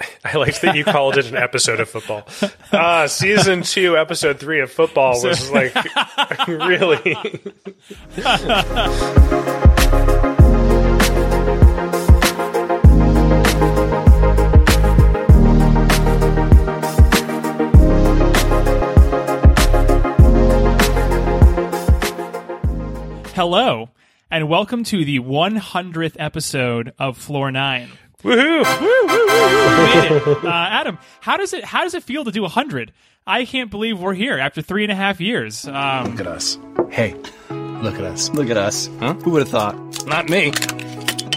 [0.24, 2.26] I liked that you called it an episode of football.
[2.72, 5.74] Uh, season two, episode three of football was like
[6.48, 7.16] really.
[23.34, 23.88] Hello,
[24.30, 27.90] and welcome to the 100th episode of Floor 9.
[28.22, 28.80] Woohoo!
[28.80, 29.78] Woo, woo, woo, woo.
[29.78, 30.44] We made it.
[30.44, 32.92] Uh, Adam, how does it how does it feel to do 100?
[33.26, 35.66] I can't believe we're here after three and a half years.
[35.66, 36.58] Um, Look at us.
[36.90, 37.14] Hey,
[37.50, 38.30] look at us.
[38.30, 38.88] Look at us.
[38.98, 39.14] Huh?
[39.14, 40.06] Who would have thought?
[40.06, 40.52] Not me.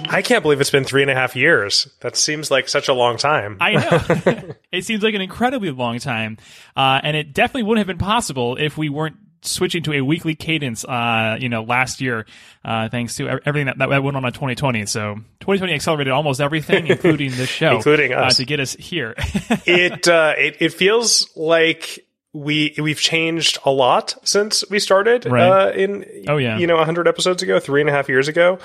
[0.10, 1.88] I can't believe it's been three and a half years.
[2.02, 3.58] That seems like such a long time.
[3.60, 4.54] I know.
[4.72, 6.38] it seems like an incredibly long time.
[6.76, 10.36] Uh, and it definitely wouldn't have been possible if we weren't switching to a weekly
[10.36, 12.26] cadence, uh, you know, last year,
[12.66, 14.86] uh, thanks to everything that, that went on in 2020.
[14.86, 18.38] So 2020 accelerated almost everything, including this show, Including uh, us.
[18.38, 19.14] to get us here.
[19.66, 25.44] it, uh, it it feels like we we've changed a lot since we started Right.
[25.68, 26.58] uh, in Oh, yeah.
[26.58, 28.58] you know hundred episodes ago, three and a half years ago.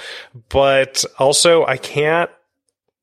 [0.49, 2.31] But also, I can't.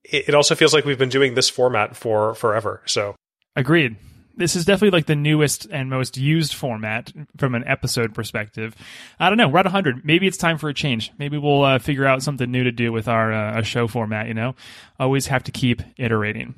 [0.03, 2.81] It, it also feels like we've been doing this format for forever.
[2.85, 3.15] So
[3.55, 3.95] Agreed.
[4.37, 8.75] This is definitely like the newest and most used format from an episode perspective.
[9.19, 9.47] I don't know.
[9.47, 10.03] We're at 100.
[10.05, 11.11] Maybe it's time for a change.
[11.17, 14.27] Maybe we'll uh, figure out something new to do with our uh, show format.
[14.27, 14.55] You know,
[14.99, 16.55] always have to keep iterating.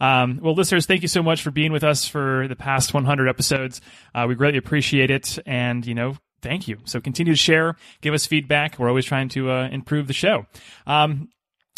[0.00, 3.28] Um, well, listeners, thank you so much for being with us for the past 100
[3.28, 3.80] episodes.
[4.14, 6.78] Uh, we greatly appreciate it, and you know, thank you.
[6.84, 8.78] So continue to share, give us feedback.
[8.78, 10.46] We're always trying to uh, improve the show.
[10.86, 11.28] Um,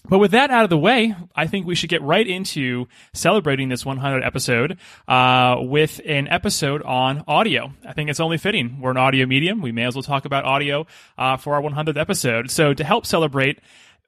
[0.08, 3.68] but with that out of the way, I think we should get right into celebrating
[3.68, 7.72] this 100 episode uh, with an episode on audio.
[7.86, 8.80] I think it's only fitting.
[8.80, 9.62] We're an audio medium.
[9.62, 10.86] We may as well talk about audio
[11.18, 12.50] uh, for our 100th episode.
[12.50, 13.60] So to help celebrate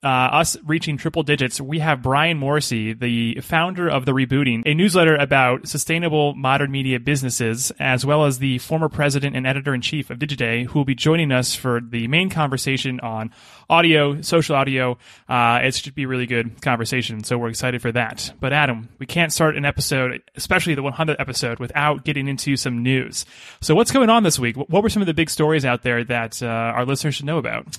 [0.02, 4.72] uh, us reaching triple digits, we have Brian Morrissey, the founder of The Rebooting, a
[4.72, 9.80] newsletter about sustainable modern media businesses, as well as the former president and editor in
[9.80, 13.32] chief of Digiday, who will be joining us for the main conversation on
[13.68, 14.98] audio, social audio.
[15.28, 18.32] Uh, it should be a really good conversation, so we're excited for that.
[18.38, 22.84] But Adam, we can't start an episode, especially the 100th episode, without getting into some
[22.84, 23.26] news.
[23.60, 24.56] So what's going on this week?
[24.56, 27.38] What were some of the big stories out there that uh, our listeners should know
[27.38, 27.76] about?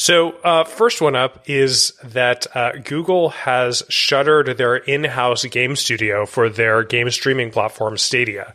[0.00, 6.24] So, uh, first one up is that uh, Google has shuttered their in-house game studio
[6.24, 8.54] for their game streaming platform Stadia.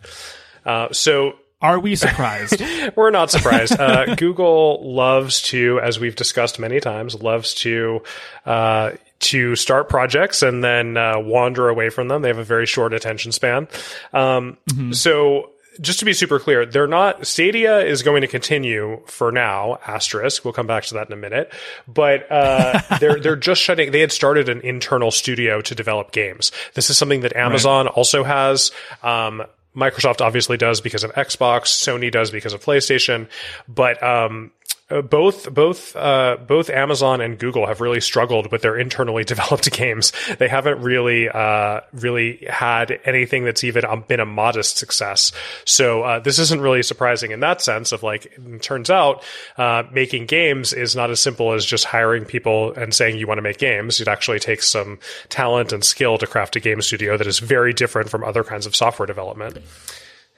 [0.66, 2.64] Uh, so, Are we surprised?
[2.96, 3.80] we're not surprised.
[3.80, 8.02] Uh, Google loves to, as we've discussed many times, loves to
[8.48, 12.24] uh, to start projects and then uh, wander away from them.
[12.24, 13.68] They have a very short attention span.
[14.14, 14.58] Um,
[14.94, 15.52] So.
[15.82, 17.28] Just to be super clear, they're not.
[17.28, 19.80] Stadia is going to continue for now.
[19.86, 20.44] Asterisk.
[20.46, 21.54] We'll come back to that in a minute.
[21.88, 23.92] But uh, they're they're just shutting.
[23.92, 26.52] They had started an internal studio to develop games.
[26.74, 28.72] This is something that Amazon also has.
[29.04, 29.44] Um,
[29.76, 31.66] Microsoft obviously does because of Xbox.
[31.66, 33.28] Sony does because of PlayStation.
[33.68, 34.52] But um,
[34.90, 39.72] uh, both both uh, both Amazon and Google have really struggled with their internally developed
[39.72, 40.12] games.
[40.38, 45.32] They haven't really uh, really had anything that's even um, been a modest success.
[45.66, 47.92] So uh, this isn't really surprising in that sense.
[47.92, 48.32] Of like,
[48.62, 49.24] turns out
[49.58, 53.40] uh, making games is not as simple as just hiring people and saying you want
[53.40, 54.00] to make games.
[54.00, 57.74] It actually takes some talent and skill to craft a game studio that is very
[57.74, 59.58] different from other kinds of software development.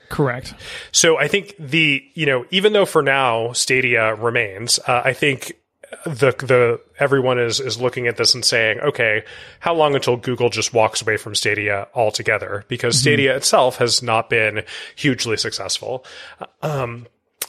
[0.10, 0.54] Correct.
[0.92, 5.54] So I think the you know even though for now Stadia remains, uh, I think
[6.06, 9.24] the the everyone is is looking at this and saying, okay,
[9.60, 12.66] how long until Google just walks away from Stadia altogether?
[12.68, 14.64] Because Stadia itself has not been
[14.96, 16.06] hugely successful.
[16.62, 17.08] Um,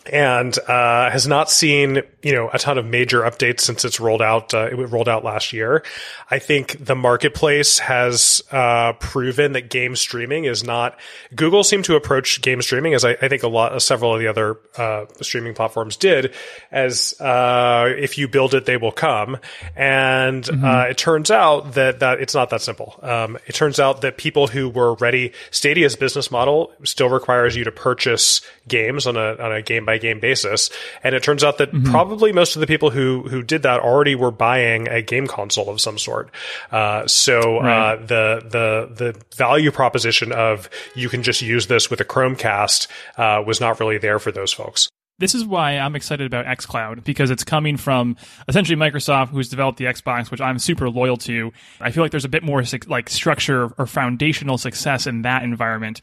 [0.08, 4.22] and uh, has not seen you know a ton of major updates since it's rolled
[4.22, 4.54] out.
[4.54, 5.84] Uh, it rolled out last year.
[6.30, 10.98] I think the marketplace has uh, proven that game streaming is not.
[11.34, 14.26] Google seemed to approach game streaming as I, I think a lot, several of the
[14.26, 16.34] other uh, streaming platforms did,
[16.70, 19.38] as uh, if you build it, they will come.
[19.76, 22.98] And uh, it turns out that that it's not that simple.
[23.02, 27.64] Um, it turns out that people who were ready, Stadia's business model still requires you
[27.64, 30.70] to purchase games on a on a game by game basis,
[31.02, 34.14] and it turns out that probably most of the people who who did that already
[34.14, 36.30] were buying a game console of some sort.
[36.70, 37.92] Uh, so Right.
[37.92, 42.86] uh, the the the value proposition of you can just use this with a Chromecast
[43.16, 44.88] uh, was not really there for those folks.
[45.20, 48.16] this is why I'm excited about xCloud because it's coming from
[48.46, 51.50] essentially Microsoft, who's developed the Xbox, which I'm super loyal to.
[51.80, 56.00] I feel like there's a bit more like structure or foundational success in that environment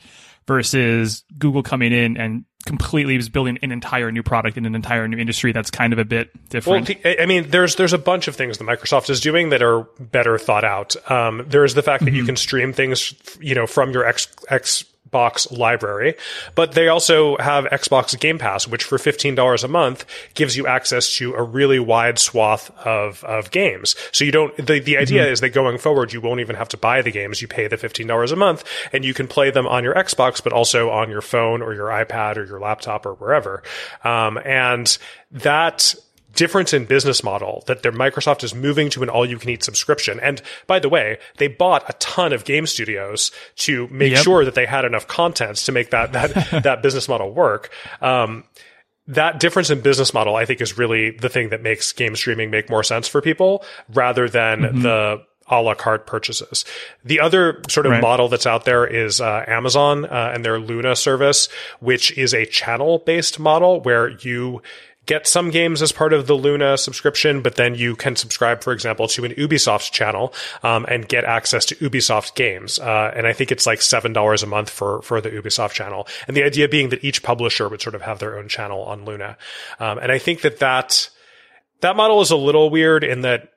[0.48, 5.08] versus Google coming in and completely is building an entire new product in an entire
[5.08, 6.88] new industry that's kind of a bit different.
[6.88, 9.84] the- I mean, there's there's a bunch of things that Microsoft is doing that are
[10.00, 10.96] better thought out.
[11.12, 14.86] Um, there is the fact that you can stream things, you know, from your X
[15.16, 16.16] Xbox library,
[16.56, 20.68] but they also have Xbox Game Pass, which for fifteen dollars a month gives you
[20.68, 23.96] access to a really wide swath of of games.
[24.12, 24.56] So you don't.
[24.58, 27.42] The the idea is that going forward, you won't even have to buy the games.
[27.42, 30.44] You pay the fifteen dollars a month, and you can play them on your Xbox,
[30.44, 33.64] but also on your phone or your iPad or your laptop or wherever.
[34.04, 34.98] Um, and
[35.32, 35.96] that
[36.36, 39.64] difference in business model that their Microsoft is moving to an all you can eat
[39.64, 40.20] subscription.
[40.20, 44.24] And by the way, they bought a ton of game studios to make Yep.
[44.24, 46.34] sure that they had enough content to make that that
[46.64, 47.70] that business model work.
[48.02, 48.44] Um,
[49.08, 52.50] that difference in business model, I think, is really the thing that makes game streaming
[52.50, 56.66] make more sense for people rather than the a la carte purchases.
[57.04, 58.02] The other sort of Right.
[58.02, 61.50] model that's out there is uh, Amazon uh, and their Luna service,
[61.80, 64.64] which is a channel based model where you
[65.06, 68.74] get some games as part of the Luna subscription, but then you can subscribe, for
[68.74, 72.80] example, to an Ubisoft channel um, and get access to Ubisoft games.
[72.80, 76.07] Uh, and I think it's like seven dollars a month for for the Ubisoft channel.
[76.28, 79.06] And the idea being that each publisher would sort of have their own channel on
[79.06, 79.38] Luna.
[79.80, 81.10] Um, and I think that that
[81.81, 83.50] that model is a little weird in that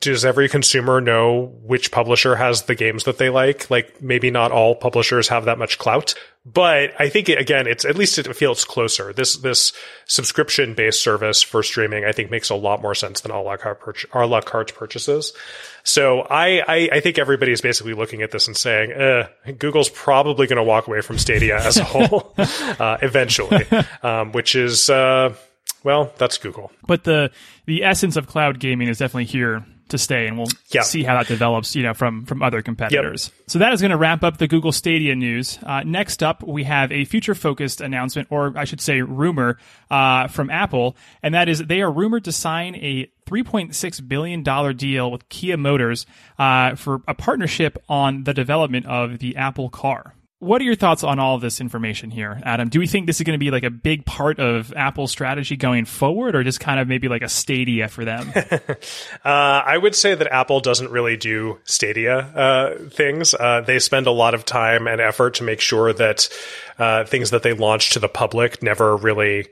[0.00, 3.70] does every consumer know which publisher has the games that they like?
[3.70, 7.96] Like maybe not all publishers have that much clout, but I think again, it's at
[7.96, 9.14] least it feels closer.
[9.14, 9.72] This this
[10.04, 13.56] subscription based service for streaming, I think, makes a lot more sense than a la
[13.56, 15.32] carte, purch- a la carte purchases.
[15.82, 19.28] So I, I I think everybody's basically looking at this and saying, eh,
[19.58, 23.64] Google's probably going to walk away from Stadia as a whole uh, eventually,
[24.02, 24.90] um, which is.
[24.90, 25.34] Uh,
[25.84, 26.70] well, that's Google.
[26.86, 27.30] but the
[27.66, 30.82] the essence of cloud gaming is definitely here to stay, and we'll Yeah.
[30.82, 31.74] see how that develops.
[31.74, 33.32] You know, from from other competitors.
[33.48, 35.58] So that is going to wrap up the Google Stadia news.
[35.64, 39.58] Uh, next up, we have a future focused announcement, or I should say, rumor
[39.90, 43.10] uh, from Apple, and that is they are rumored to sign a.
[43.30, 44.42] $3.6 billion
[44.76, 46.04] deal with Kia Motors
[46.36, 50.14] uh, for a partnership on the development of the Apple car.
[50.40, 52.70] What are your thoughts on all of this information here, Adam?
[52.70, 55.54] Do we think this is going to be like a big part of Apple's strategy
[55.54, 58.32] going forward, or just kind of maybe like a stadia for them?
[59.22, 63.34] Uh, I would say that Apple doesn't really do Stadia uh, things.
[63.34, 66.28] Uh, they spend a lot of time and effort to make sure that
[66.78, 69.48] uh, things that they launch to the public never really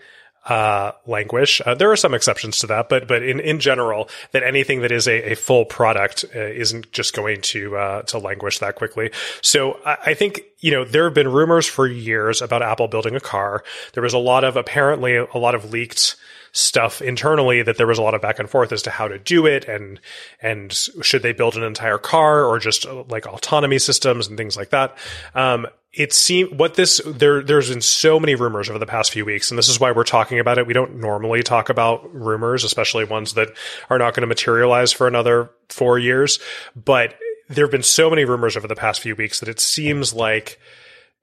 [0.49, 1.61] uh, languish.
[1.65, 4.93] Uh, there are some exceptions to that, but but in, in general, that anything that
[4.93, 9.11] is a, a full product uh, isn't just going to uh, to languish that quickly.
[9.43, 13.15] So I, I think you know there have been rumors for years about Apple building
[13.15, 13.63] a car.
[13.93, 16.17] There was a lot of apparently a lot of leaked
[16.59, 19.19] stuff internally that there was a lot of back and forth as to how to
[19.19, 20.01] do it and
[20.43, 24.57] and should they build an entire car or just uh, like autonomy systems and things
[24.57, 24.97] like that.
[25.35, 29.25] Um it seemed what this there there's been so many rumors over the past few
[29.25, 30.67] weeks and this is why we're talking about it.
[30.67, 33.49] We don't normally talk about rumors especially ones that
[33.89, 36.41] are not going to materialize for another 4 years
[36.75, 37.15] but
[37.49, 40.59] there have been so many rumors over the past few weeks that it seems like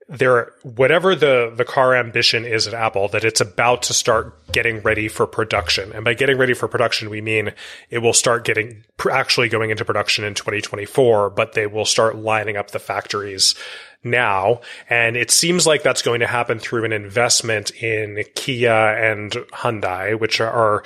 [0.08, 4.80] there whatever the the car ambition is at Apple that it's about to start getting
[4.82, 5.92] ready for production.
[5.92, 7.52] And by getting ready for production we mean
[7.90, 12.56] it will start getting actually going into production in 2024 but they will start lining
[12.56, 13.56] up the factories
[14.04, 14.60] now.
[14.88, 20.18] And it seems like that's going to happen through an investment in Kia and Hyundai
[20.18, 20.84] which are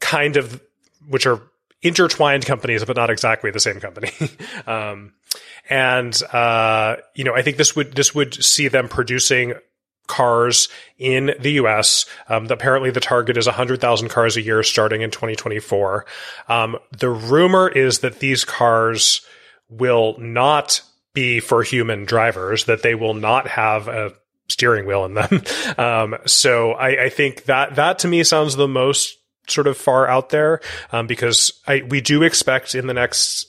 [0.00, 0.60] kind of
[1.08, 1.40] which are
[1.82, 4.10] intertwined companies but not exactly the same company.
[4.66, 5.12] Um
[5.68, 9.54] and uh, you know, I think this would this would see them producing
[10.06, 12.06] cars in the U.S.
[12.28, 16.06] Um, apparently, the target is 100,000 cars a year starting in 2024.
[16.48, 19.22] Um, the rumor is that these cars
[19.68, 24.12] will not be for human drivers; that they will not have a
[24.48, 25.42] steering wheel in them.
[25.78, 30.08] Um, so I, I think that that to me sounds the most sort of far
[30.08, 30.60] out there
[30.90, 33.46] um, because I we do expect in the next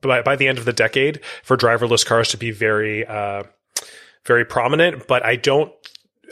[0.00, 3.42] by, by the end of the decade for driverless cars to be very uh,
[4.24, 5.72] very prominent but i don't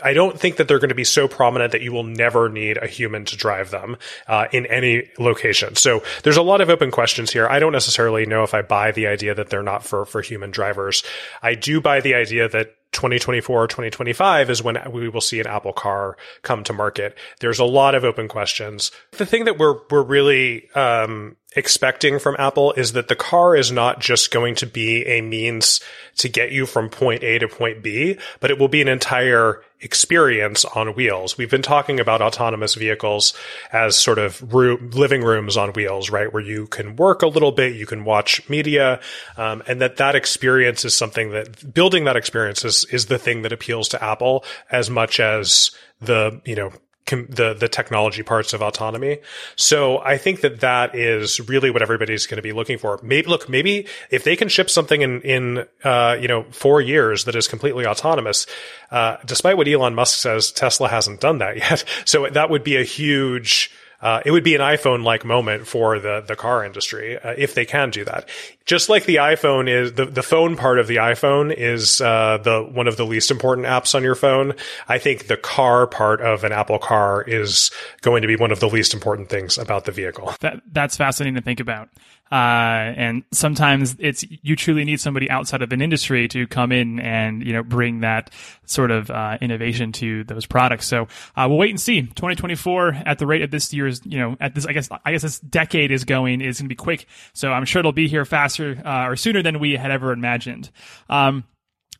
[0.02, 2.76] I don't think that they're going to be so prominent that you will never need
[2.76, 5.74] a human to drive them uh, in any location.
[5.76, 7.48] So there's a lot of open questions here.
[7.48, 10.50] I don't necessarily know if I buy the idea that they're not for for human
[10.50, 11.02] drivers.
[11.42, 15.46] I do buy the idea that 2024 or 2025 is when we will see an
[15.46, 17.16] Apple car come to market.
[17.40, 18.90] There's a lot of open questions.
[19.12, 23.72] The thing that we're we're really um, expecting from Apple is that the car is
[23.72, 25.80] not just going to be a means
[26.18, 29.62] to get you from point A to point B, but it will be an entire
[29.80, 31.36] experience on wheels.
[31.36, 33.34] We've been talking about autonomous vehicles
[33.72, 36.32] as sort of room, living rooms on wheels, right?
[36.32, 39.00] Where you can work a little bit, you can watch media,
[39.36, 43.42] um, and that that experience is something that building that experience is, is the thing
[43.42, 46.72] that appeals to Apple as much as the, you know,
[47.06, 49.18] com- the the technology parts of autonomy.
[49.56, 53.00] So I think that that is really what everybody's going to be looking for.
[53.02, 57.24] Maybe look, maybe if they can ship something in in uh, you know four years
[57.24, 58.46] that is completely autonomous,
[58.90, 61.84] uh, despite what Elon Musk says, Tesla hasn't done that yet.
[62.04, 63.70] So that would be a huge
[64.06, 67.54] uh, it would be an iPhone like moment for the the car industry uh, if
[67.54, 68.28] they can do that.
[68.64, 72.62] Just like the iPhone is the the phone part of the iPhone is uh, the
[72.62, 74.54] one of the least important apps on your phone.
[74.86, 77.72] I think the car part of an Apple car is
[78.02, 80.32] going to be one of the least important things about the vehicle.
[80.38, 81.88] That that's fascinating to think about.
[82.30, 86.98] Uh, and sometimes it's you truly need somebody outside of an industry to come in
[86.98, 88.30] and you know bring that
[88.64, 90.86] sort of uh, innovation to those products.
[90.86, 91.04] So
[91.36, 92.02] uh, we'll wait and see.
[92.02, 95.22] 2024 at the rate of this year's you know at this I guess I guess
[95.22, 97.06] this decade is going is going to be quick.
[97.32, 100.70] So I'm sure it'll be here faster uh, or sooner than we had ever imagined.
[101.08, 101.44] Um,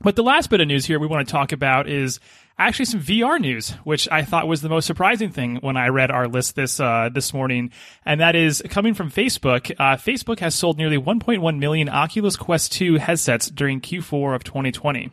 [0.00, 2.21] but the last bit of news here we want to talk about is
[2.58, 6.10] actually some VR news, which I thought was the most surprising thing when I read
[6.10, 7.70] our list this uh, this morning,
[8.04, 9.70] and that is coming from Facebook.
[9.78, 15.10] Uh, Facebook has sold nearly 1.1 million Oculus Quest 2 headsets during Q4 of 2020.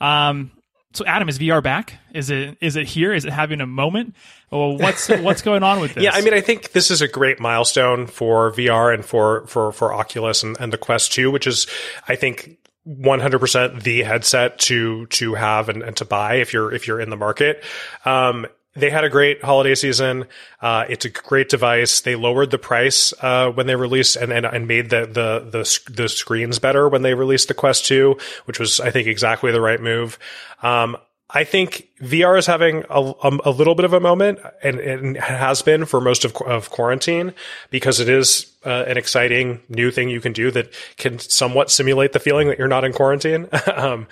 [0.00, 0.52] Um,
[0.94, 1.94] so, Adam, is VR back?
[2.14, 3.12] Is it is it here?
[3.12, 4.14] Is it having a moment?
[4.50, 6.04] Well, what's what's going on with this?
[6.04, 9.72] Yeah, I mean, I think this is a great milestone for VR and for for
[9.72, 11.66] for Oculus and, and the Quest 2, which is,
[12.08, 12.56] I think,
[12.88, 17.10] 100% the headset to to have and, and, to buy if you're if you're in
[17.10, 17.62] the market.
[18.04, 20.26] Um, they had a great holiday season.
[20.62, 22.00] Uh, it's a great device.
[22.00, 25.92] They lowered the price uh, when they released and, and, and made the, the the
[25.92, 29.60] the screens better when they released the Quest 2, which was I think exactly the
[29.60, 30.18] right move.
[30.62, 30.96] Um,
[31.30, 33.12] I think VR is having a,
[33.44, 37.34] a, little bit of a moment, and, and has been for most of, of quarantine,
[37.70, 42.12] because it is uh, an exciting new thing you can do that can somewhat simulate
[42.12, 43.46] the feeling that you're not in quarantine.
[43.74, 44.06] um,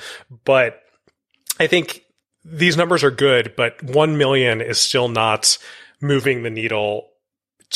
[0.44, 0.82] but
[1.58, 2.04] I think
[2.44, 5.56] these numbers are good, but one million is still not
[6.02, 7.08] moving the needle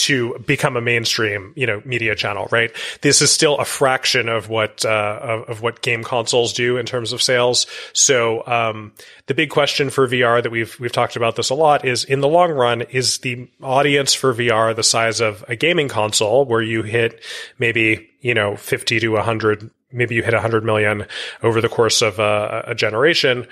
[0.05, 2.71] to become a mainstream, you know, media channel, right?
[3.03, 6.87] This is still a fraction of what uh, of, of, what game consoles do in
[6.87, 7.67] terms of sales.
[7.93, 8.93] So um,
[9.27, 12.21] the big question for VR that we've we've talked about this a lot is in
[12.21, 16.63] the long run is the audience for VR the size of a gaming console where
[16.63, 17.23] you hit
[17.59, 21.07] maybe you know 50 to 100 maybe you hit 100 million
[21.43, 23.47] over the course of a, a generation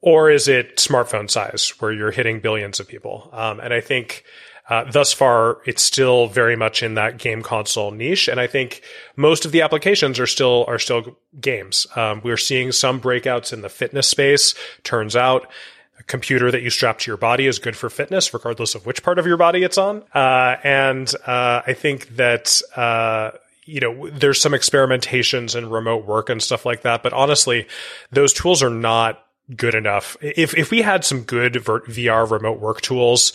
[0.00, 4.24] or is it smartphone size where you're hitting billions of people um, and I think
[4.68, 8.82] uh, thus far, it's still very much in that game console niche, and I think
[9.14, 11.86] most of the applications are still are still games.
[11.96, 14.54] Um, we're seeing some breakouts in the fitness space.
[14.82, 15.50] Turns out,
[15.98, 19.02] a computer that you strap to your body is good for fitness, regardless of which
[19.02, 20.02] part of your body it's on.
[20.14, 23.32] Uh, and uh, I think that uh,
[23.66, 27.02] you know, there's some experimentations in remote work and stuff like that.
[27.02, 27.66] But honestly,
[28.10, 30.16] those tools are not good enough.
[30.20, 33.32] If if we had some good VR remote work tools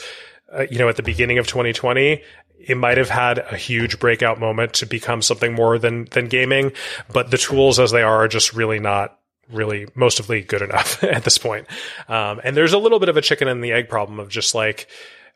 [0.53, 2.21] uh, you know, at the beginning of 2020,
[2.59, 6.71] it might have had a huge breakout moment to become something more than than gaming,
[7.11, 9.17] but the tools as they are are just really not
[9.51, 11.67] really mostly good enough at this point.
[12.07, 14.53] Um, and there's a little bit of a chicken and the egg problem of just
[14.53, 14.87] like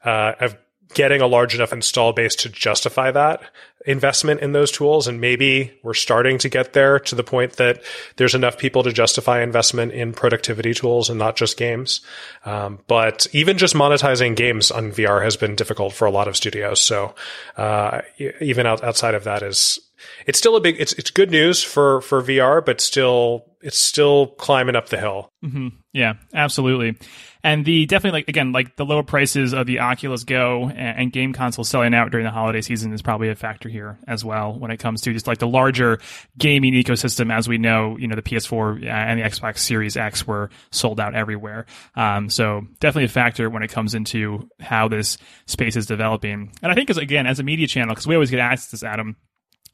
[0.03, 0.57] uh, of
[0.93, 3.41] getting a large enough install base to justify that
[3.85, 5.07] investment in those tools.
[5.07, 7.81] And maybe we're starting to get there to the point that
[8.15, 12.01] there's enough people to justify investment in productivity tools and not just games.
[12.45, 16.35] Um, but even just monetizing games on VR has been difficult for a lot of
[16.35, 16.81] studios.
[16.81, 17.15] So,
[17.57, 18.01] uh,
[18.39, 19.79] even out, outside of that is,
[20.25, 24.27] it's still a big, it's, it's good news for, for VR, but still, it's still
[24.27, 25.29] climbing up the hill.
[25.43, 25.69] Mm-hmm.
[25.93, 26.97] Yeah, absolutely
[27.43, 31.11] and the definitely like again like the lower prices of the Oculus Go and, and,
[31.11, 34.57] game consoles selling out during the holiday season is probably a factor here as well
[34.57, 35.99] when it comes to just like the larger
[36.37, 37.31] gaming ecosystem.
[37.31, 41.15] As we know, you know the PS4 and the Xbox Series X were sold out
[41.15, 41.65] everywhere.
[41.95, 46.53] Um, so definitely a factor when it comes into how this space is developing.
[46.61, 48.83] And I think as again as a media channel because we always get asked this,
[48.83, 49.17] Adam.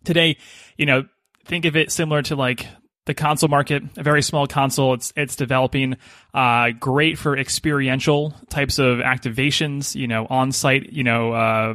[0.03, 0.37] Today,
[0.77, 1.03] you know,
[1.45, 2.67] think of it similar to like
[3.05, 4.93] the console market, a very small console.
[4.93, 5.97] It's it's developing,
[6.33, 9.95] uh, great for experiential types of activations.
[9.95, 10.93] You know, on site.
[10.93, 11.73] You know, uh,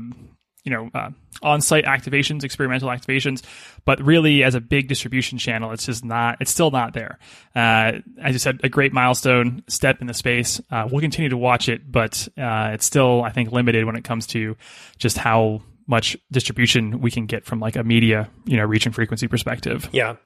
[0.64, 1.10] you know, uh,
[1.42, 3.42] on site activations, experimental activations.
[3.84, 6.38] But really, as a big distribution channel, it's just not.
[6.40, 7.18] It's still not there.
[7.54, 10.60] Uh, as you said, a great milestone step in the space.
[10.70, 14.04] Uh, we'll continue to watch it, but uh, it's still, I think, limited when it
[14.04, 14.56] comes to
[14.98, 18.94] just how much distribution we can get from like a media, you know, reach and
[18.94, 19.88] frequency perspective.
[19.92, 20.16] Yeah.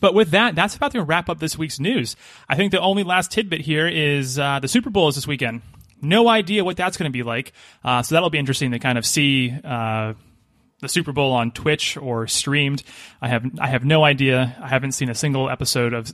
[0.00, 2.16] But with that, that's about to wrap up this week's news.
[2.48, 5.62] I think the only last tidbit here is uh, the Super Bowl is this weekend.
[6.00, 7.52] No idea what that's going to be like.
[7.84, 10.14] Uh, so that'll be interesting to kind of see uh,
[10.80, 12.82] the Super Bowl on Twitch or streamed.
[13.20, 14.56] I have I have no idea.
[14.60, 16.12] I haven't seen a single episode of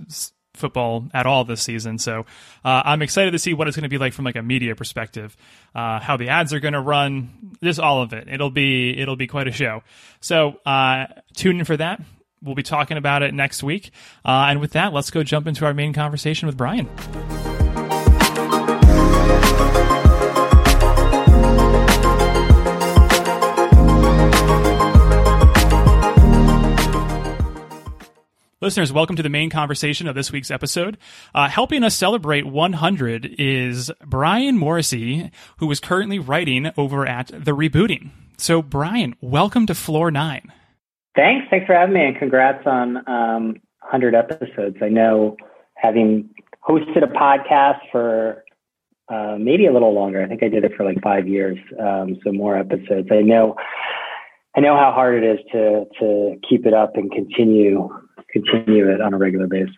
[0.58, 1.98] football at all this season.
[1.98, 2.26] So
[2.64, 4.74] uh, I'm excited to see what it's going to be like from like a media
[4.74, 5.36] perspective,
[5.74, 8.28] uh, how the ads are going to run, just all of it.
[8.28, 9.82] It'll be it'll be quite a show.
[10.20, 12.02] So uh, tune in for that.
[12.42, 13.90] We'll be talking about it next week.
[14.24, 16.88] Uh, and with that, let's go jump into our main conversation with Brian.
[28.60, 30.98] Listeners, welcome to the main conversation of this week's episode.
[31.32, 37.54] Uh, helping us celebrate 100 is Brian Morrissey, who is currently writing over at The
[37.54, 38.10] Rebooting.
[38.36, 40.52] So, Brian, welcome to Floor 9.
[41.14, 41.46] Thanks.
[41.50, 43.44] Thanks for having me, and congrats on um,
[43.78, 44.78] 100 episodes.
[44.82, 45.36] I know
[45.76, 46.28] having
[46.68, 48.42] hosted a podcast for
[49.08, 50.20] uh, maybe a little longer.
[50.20, 53.06] I think I did it for like five years, um, so more episodes.
[53.12, 53.54] I know,
[54.56, 57.88] I know how hard it is to to keep it up and continue
[58.42, 59.74] continue it on a regular basis.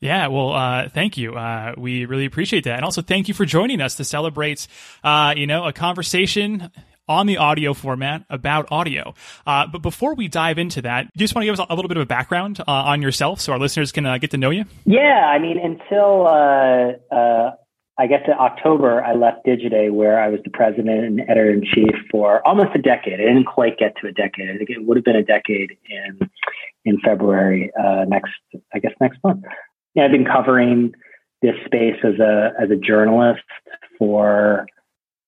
[0.00, 1.34] Yeah, well, uh, thank you.
[1.34, 4.68] Uh, we really appreciate that, and also thank you for joining us to celebrate,
[5.02, 6.70] uh, you know, a conversation
[7.08, 9.14] on the audio format about audio.
[9.46, 11.74] Uh, but before we dive into that, do you just want to give us a
[11.74, 14.36] little bit of a background uh, on yourself so our listeners can uh, get to
[14.36, 14.64] know you?
[14.84, 17.50] Yeah, I mean, until uh, uh,
[17.98, 21.62] I guess in October, I left Digiday, where I was the president and editor in
[21.62, 23.14] chief for almost a decade.
[23.14, 24.50] I didn't quite get to a decade.
[24.50, 26.28] I think it would have been a decade in
[26.86, 28.32] in February uh, next,
[28.72, 29.44] I guess next month.
[29.94, 30.92] Yeah, I've been covering
[31.42, 33.42] this space as a as a journalist
[33.98, 34.66] for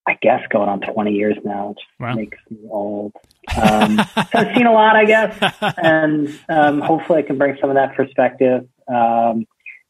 [0.07, 2.15] I guess going on 20 years now, which Wow.
[2.15, 3.13] makes me old.
[3.61, 7.69] Um, so I've seen a lot, I guess, and um, hopefully I can bring some
[7.69, 9.45] of that perspective, um,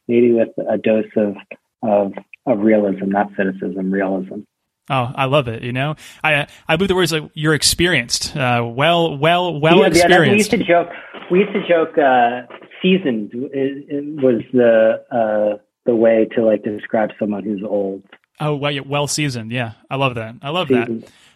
[0.08, 1.36] maybe with a dose of
[1.82, 2.14] of
[2.46, 4.40] of realism, not cynicism, realism.
[4.90, 5.62] Oh, I love it.
[5.62, 10.06] You know, I I believe the words like you're experienced, uh, well, well, well yeah,
[10.08, 10.88] yeah, we used to joke.
[11.30, 11.96] We used to joke.
[11.98, 12.42] Uh,
[12.80, 18.02] seasoned is, is- was the uh, the way to like describe someone who's old.
[18.40, 19.50] oh, well, yeah, well seasoned.
[19.52, 20.36] Yeah, I love that.
[20.42, 20.86] I love that.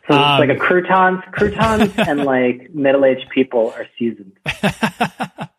[0.09, 4.33] So Um, it's like a croutons, croutons, and like middle aged people are seasoned.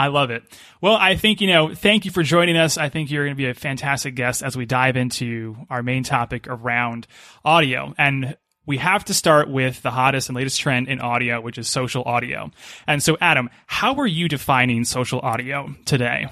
[0.00, 0.42] I love it.
[0.80, 2.78] Well, I think, you know, thank you for joining us.
[2.78, 6.04] I think you're going to be a fantastic guest as we dive into our main
[6.04, 7.06] topic around
[7.44, 7.92] audio.
[7.98, 8.34] And
[8.64, 12.02] we have to start with the hottest and latest trend in audio, which is social
[12.04, 12.50] audio.
[12.86, 16.28] And so, Adam, how are you defining social audio today?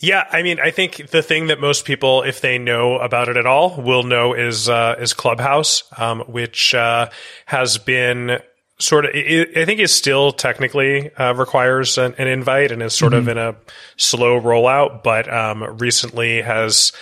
[0.00, 3.36] Yeah, I mean, I think the thing that most people, if they know about it
[3.36, 7.10] at all, will know is uh, is Clubhouse, um, which uh,
[7.46, 8.40] has been
[8.78, 12.94] sort of, i I think, it still technically uh, requires an, an invite and is
[12.94, 13.56] sort of in a
[13.96, 16.92] slow rollout, but um, recently has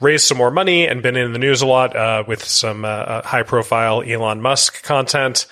[0.00, 3.22] raised some more money and been in the news a lot uh, with some uh,
[3.22, 5.46] high profile Elon Musk content.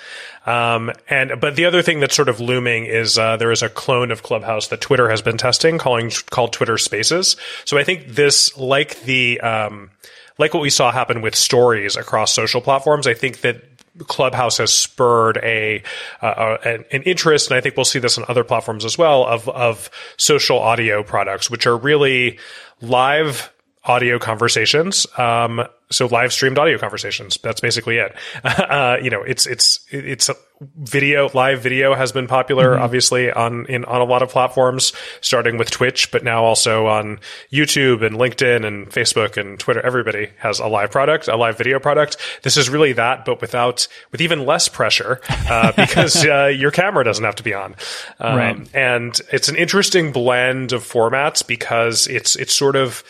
[0.46, 3.70] Um, and but the other thing that's sort of looming is uh, there is a
[3.70, 7.36] clone of Clubhouse that Twitter has been testing, calling called Twitter Spaces.
[7.64, 9.90] So I think this, like the um,
[10.36, 14.72] like what we saw happen with stories across social platforms, I think that Clubhouse has
[14.72, 15.82] spurred a
[16.20, 19.24] uh, an, an interest, and I think we'll see this on other platforms as well
[19.24, 22.38] of of social audio products, which are really
[22.80, 23.53] live
[23.86, 25.06] audio conversations.
[25.18, 27.38] Um, so live streamed audio conversations.
[27.42, 28.14] That's basically it.
[28.64, 30.30] Uh, you know, it's it's it's
[30.78, 31.28] video.
[31.34, 35.70] Live video has been popular, obviously on in on a lot of platforms, starting with
[35.70, 37.20] Twitch, but now also on
[37.52, 39.80] YouTube and LinkedIn and Facebook and Twitter.
[39.80, 42.16] Everybody has a live product, a live video product.
[42.42, 47.04] This is really that, but without with even less pressure uh, because uh, your camera
[47.04, 47.74] doesn't have to be on.
[48.18, 48.68] Um, Right.
[48.74, 53.04] And it's an interesting blend of formats because it's it's sort of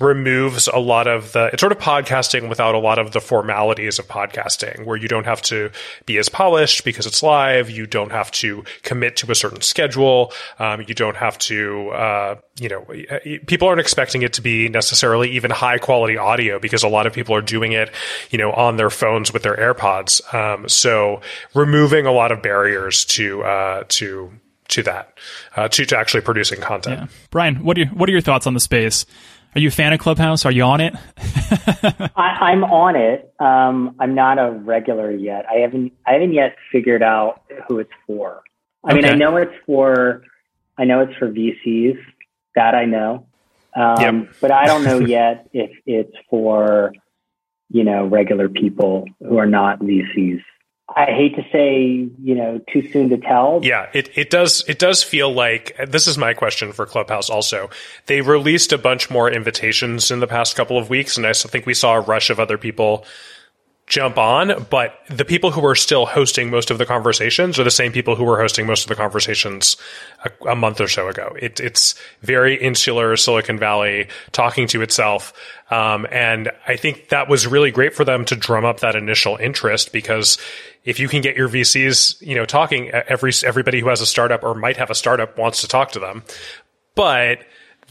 [0.00, 3.98] removes a lot of the it's sort of podcasting without a lot of the formalities
[3.98, 5.70] of podcasting where you don't have to
[6.06, 10.32] be as polished because it's live you don't have to commit to a certain schedule
[10.60, 12.86] um, you don't have to uh, you know
[13.46, 17.12] people aren't expecting it to be necessarily even high quality audio because a lot of
[17.12, 17.90] people are doing it
[18.30, 21.20] you know on their phones with their airpods um, so
[21.54, 24.30] removing a lot of barriers to uh, to
[24.68, 25.18] to that
[25.56, 27.06] uh, to, to actually producing content Yeah.
[27.30, 29.06] Brian, what are your, what are your thoughts on the space?
[29.54, 30.44] Are you a fan of Clubhouse?
[30.44, 30.94] Are you on it?
[32.16, 33.32] I, I'm on it.
[33.38, 35.46] Um, I'm not a regular yet.
[35.50, 35.92] I haven't.
[36.06, 38.42] I haven't yet figured out who it's for.
[38.84, 40.22] I mean, I know it's for.
[40.76, 41.98] I know it's for VCs.
[42.54, 43.26] That I know.
[43.74, 44.28] Um, Yep.
[44.40, 46.92] But I don't know yet if it's for,
[47.70, 50.42] you know, regular people who are not VCs.
[50.96, 53.60] I hate to say, you know, too soon to tell.
[53.62, 57.68] Yeah, it, it does it does feel like this is my question for Clubhouse also.
[58.06, 61.66] They released a bunch more invitations in the past couple of weeks and I think
[61.66, 63.04] we saw a rush of other people
[63.88, 67.70] jump on, but the people who are still hosting most of the conversations are the
[67.70, 69.76] same people who were hosting most of the conversations
[70.24, 71.34] a, a month or so ago.
[71.40, 75.32] It, it's very insular Silicon Valley talking to itself.
[75.70, 79.36] Um, and I think that was really great for them to drum up that initial
[79.36, 80.38] interest because
[80.88, 84.42] if you can get your VCs, you know, talking, every, everybody who has a startup
[84.42, 86.22] or might have a startup wants to talk to them.
[86.94, 87.40] But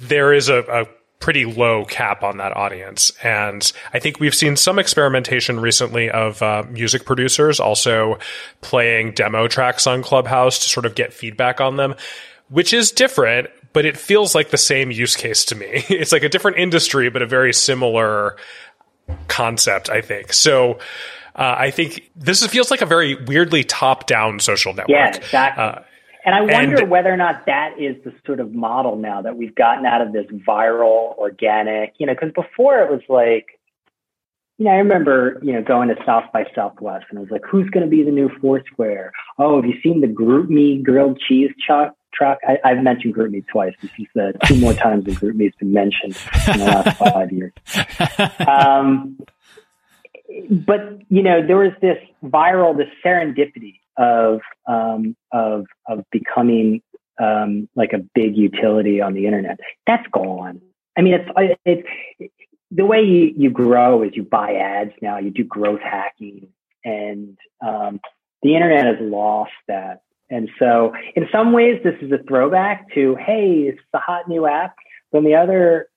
[0.02, 0.88] there is a, a
[1.20, 3.12] pretty low cap on that audience.
[3.22, 8.18] And I think we've seen some experimentation recently of uh, music producers also
[8.62, 11.94] playing demo tracks on Clubhouse to sort of get feedback on them,
[12.50, 15.86] which is different, but it feels like the same use case to me.
[15.90, 18.38] It's like a different industry, but a very similar
[19.28, 20.34] concept, I think.
[20.34, 20.80] So,
[21.38, 24.90] uh, I think this feels like a very weirdly top-down social network.
[24.90, 25.64] Yeah, exactly.
[25.64, 25.80] Uh,
[26.26, 29.38] and I wonder and, whether or not that is the sort of model now that
[29.38, 33.58] we've gotten out of this viral, organic, you know, because before it was like,
[34.58, 37.44] you know, I remember, you know, going to South by Southwest and it was like,
[37.50, 39.14] who's going to be the new Foursquare?
[39.38, 41.96] Oh, have you seen the GroupMe grilled cheese truck?
[42.14, 42.40] truck?
[42.46, 43.74] I, have mentioned GroupMe twice.
[43.82, 46.18] This is the two more times that GroupMe has been mentioned
[46.52, 47.54] in the last five years.
[48.46, 49.18] Um,
[50.50, 56.82] but, you know, there was this viral, this serendipity of um, of of becoming
[57.20, 59.60] um, like a big utility on the internet.
[59.86, 60.62] That's gone.
[60.98, 62.32] I mean, it's it's
[62.72, 65.18] the way you, you grow is you buy ads now.
[65.18, 66.48] You do growth hacking,
[66.84, 68.00] and um,
[68.44, 70.02] the internet has lost that.
[70.30, 74.46] And so, in some ways, this is a throwback to hey, it's a hot new
[74.46, 74.76] app.
[75.12, 75.88] From the other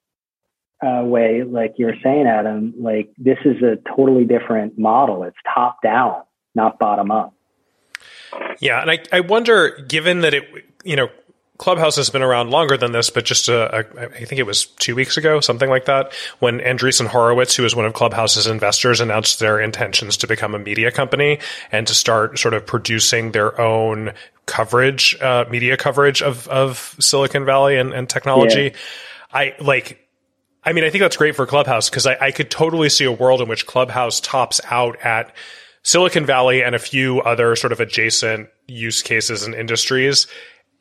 [0.82, 5.24] uh, way, like you were saying, Adam, like this is a totally different model.
[5.24, 6.22] It's top down,
[6.54, 7.34] not bottom up.
[8.60, 10.44] Yeah, and I, I wonder, given that it,
[10.84, 11.08] you know,
[11.58, 15.18] Clubhouse has been around longer than this, but just I think it was two weeks
[15.18, 19.60] ago, something like that, when Andreessen Horowitz, who is one of Clubhouse's investors, announced their
[19.60, 21.38] intentions to become a media company
[21.70, 24.14] and to start sort of producing their own
[24.46, 28.62] coverage, uh, media coverage of, of Silicon Valley and, and technology.
[28.62, 28.78] Yeah.
[29.30, 29.98] I like,
[30.64, 33.12] I mean, I think that's great for Clubhouse because I, I could totally see a
[33.12, 35.34] world in which Clubhouse tops out at
[35.82, 40.26] Silicon Valley and a few other sort of adjacent use cases and industries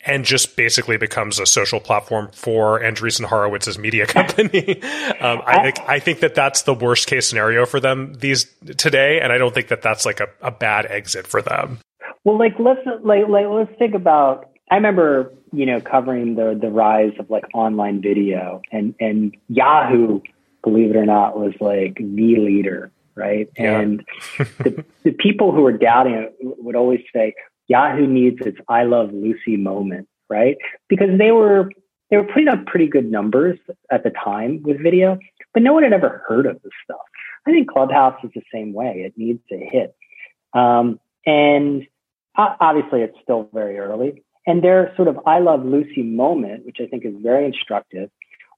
[0.05, 4.81] and just basically becomes a social platform for Andreessen Horowitz's media company.
[5.19, 8.45] um, I think I think that that's the worst case scenario for them these
[8.77, 11.79] today, and I don't think that that's like a, a bad exit for them.
[12.23, 14.48] Well, like let's like, like let's think about.
[14.71, 20.21] I remember you know covering the the rise of like online video, and and Yahoo,
[20.63, 23.49] believe it or not, was like the leader right?
[23.58, 23.79] Yeah.
[23.79, 24.05] And
[24.38, 27.34] the, the people who were doubting it would always say,
[27.67, 30.58] Yahoo needs its I love Lucy moment, right?
[30.88, 31.69] Because they were
[32.10, 33.60] they were putting up pretty good numbers
[33.91, 35.19] at the time with video,
[35.53, 36.97] but no one had ever heard of this stuff.
[37.45, 39.03] I think Clubhouse is the same way.
[39.05, 39.95] It needs to hit.
[40.53, 41.86] Um, and
[42.36, 44.23] obviously it's still very early.
[44.47, 48.10] And their sort of I love Lucy moment, which I think is very instructive,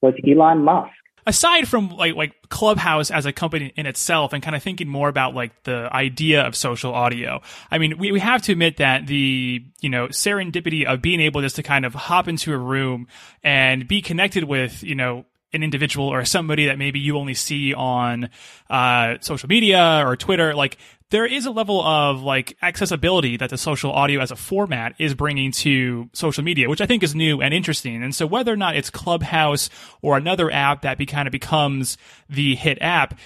[0.01, 0.91] was Elon Musk.
[1.27, 5.07] Aside from like like clubhouse as a company in itself and kind of thinking more
[5.07, 9.05] about like the idea of social audio i mean we, we have to admit that
[9.05, 13.07] the you know serendipity of being able just to kind of hop into a room
[13.43, 17.73] and be connected with you know an individual or somebody that maybe you only see
[17.73, 18.29] on
[18.69, 20.77] uh, social media or Twitter, like
[21.11, 25.13] there is a level of like accessibility that the social audio as a format is
[25.13, 28.01] bringing to social media, which I think is new and interesting.
[28.01, 29.69] And so whether or not it's Clubhouse
[30.01, 31.97] or another app that be kind of becomes
[32.29, 33.19] the hit app,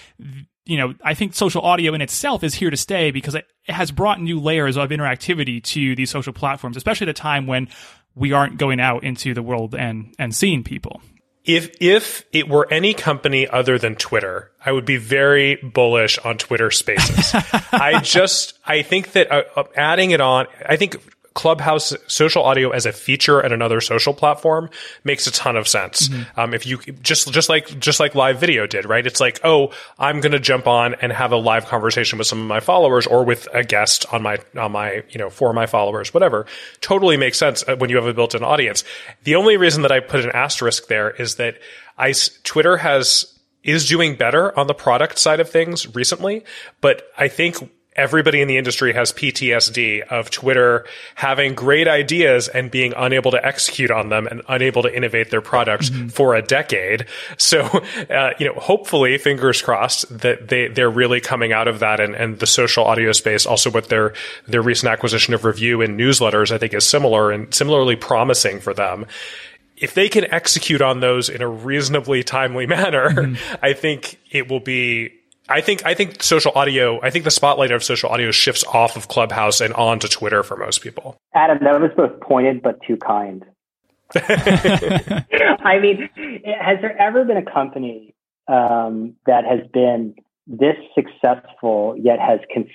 [0.65, 3.91] you know, I think social audio in itself is here to stay because it has
[3.91, 7.69] brought new layers of interactivity to these social platforms, especially at a time when
[8.15, 11.02] we aren't going out into the world and, and seeing people
[11.45, 16.38] if if it were any company other than Twitter, I would be very bullish on
[16.38, 17.31] Twitter Spaces.
[17.71, 20.97] I just I think that uh, uh, adding it on, I think
[21.36, 24.69] Clubhouse social audio as a feature at another social platform
[25.04, 26.08] makes a ton of sense.
[26.08, 26.39] Mm-hmm.
[26.39, 29.06] Um, if you just just like just like live video did, right?
[29.06, 32.39] It's like, oh, I'm going to jump on and have a live conversation with some
[32.39, 35.65] of my followers or with a guest on my on my you know for my
[35.65, 36.45] followers, whatever.
[36.80, 38.86] Totally makes sense uh, when you have a built-in audience.
[39.26, 41.60] The only reason that I put an asterisk there is that
[41.98, 46.45] I Twitter has is doing better on the product side of things recently,
[46.80, 47.58] but I think
[47.95, 53.45] everybody in the industry has PTSD of Twitter having great ideas and being unable to
[53.45, 56.08] execute on them and unable to innovate their products mm-hmm.
[56.10, 57.05] for a decade.
[57.38, 61.99] So, uh, you know, hopefully, fingers crossed that they they're really coming out of that,
[61.99, 64.13] and, and the social audio space, also with their
[64.47, 68.73] their recent acquisition of Revue and newsletters, I think is similar and similarly promising for
[68.73, 69.05] them
[69.77, 73.55] if they can execute on those in a reasonably timely manner, mm-hmm.
[73.62, 75.13] I think it will be
[75.47, 76.99] I think I think social audio.
[77.01, 80.58] I think the spotlight of social audio shifts off of Clubhouse and onto Twitter for
[80.58, 81.17] most people.
[81.34, 83.45] Adam, that was both pointed but too kind.
[84.15, 86.10] I mean,
[86.60, 88.13] has there ever been a company
[88.47, 90.15] um, that has been
[90.47, 92.69] this successful yet has con-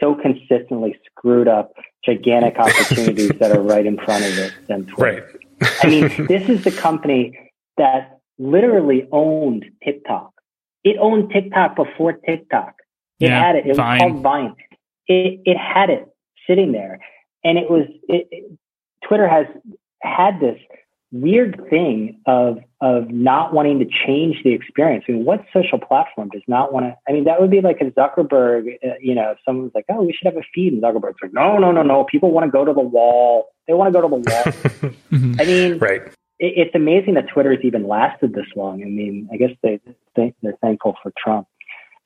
[0.00, 1.72] so consistently screwed up
[2.04, 5.28] gigantic opportunities that are right in front of it than Twitter?
[5.60, 5.70] Right.
[5.82, 10.32] I mean, this is the company that literally owned TikTok
[10.84, 12.74] it owned TikTok before TikTok.
[13.20, 13.66] It yeah, had it.
[13.66, 13.92] It Vine.
[13.92, 14.54] was called Vine.
[15.06, 16.08] It, it had it
[16.48, 17.00] sitting there.
[17.44, 18.58] And it was, it, it,
[19.06, 19.46] Twitter has
[20.02, 20.58] had this
[21.10, 25.04] weird thing of, of not wanting to change the experience.
[25.08, 27.80] I mean, what social platform does not want to, I mean, that would be like
[27.80, 30.74] a Zuckerberg, uh, you know, someone's like, oh, we should have a feed.
[30.74, 32.04] And Zuckerberg's like, no, no, no, no.
[32.04, 33.48] People want to go to the wall.
[33.66, 34.92] They want to go to the wall.
[35.40, 38.82] I mean, right it's amazing that Twitter has even lasted this long.
[38.82, 39.80] I mean, I guess they,
[40.14, 41.48] they they're thankful for Trump.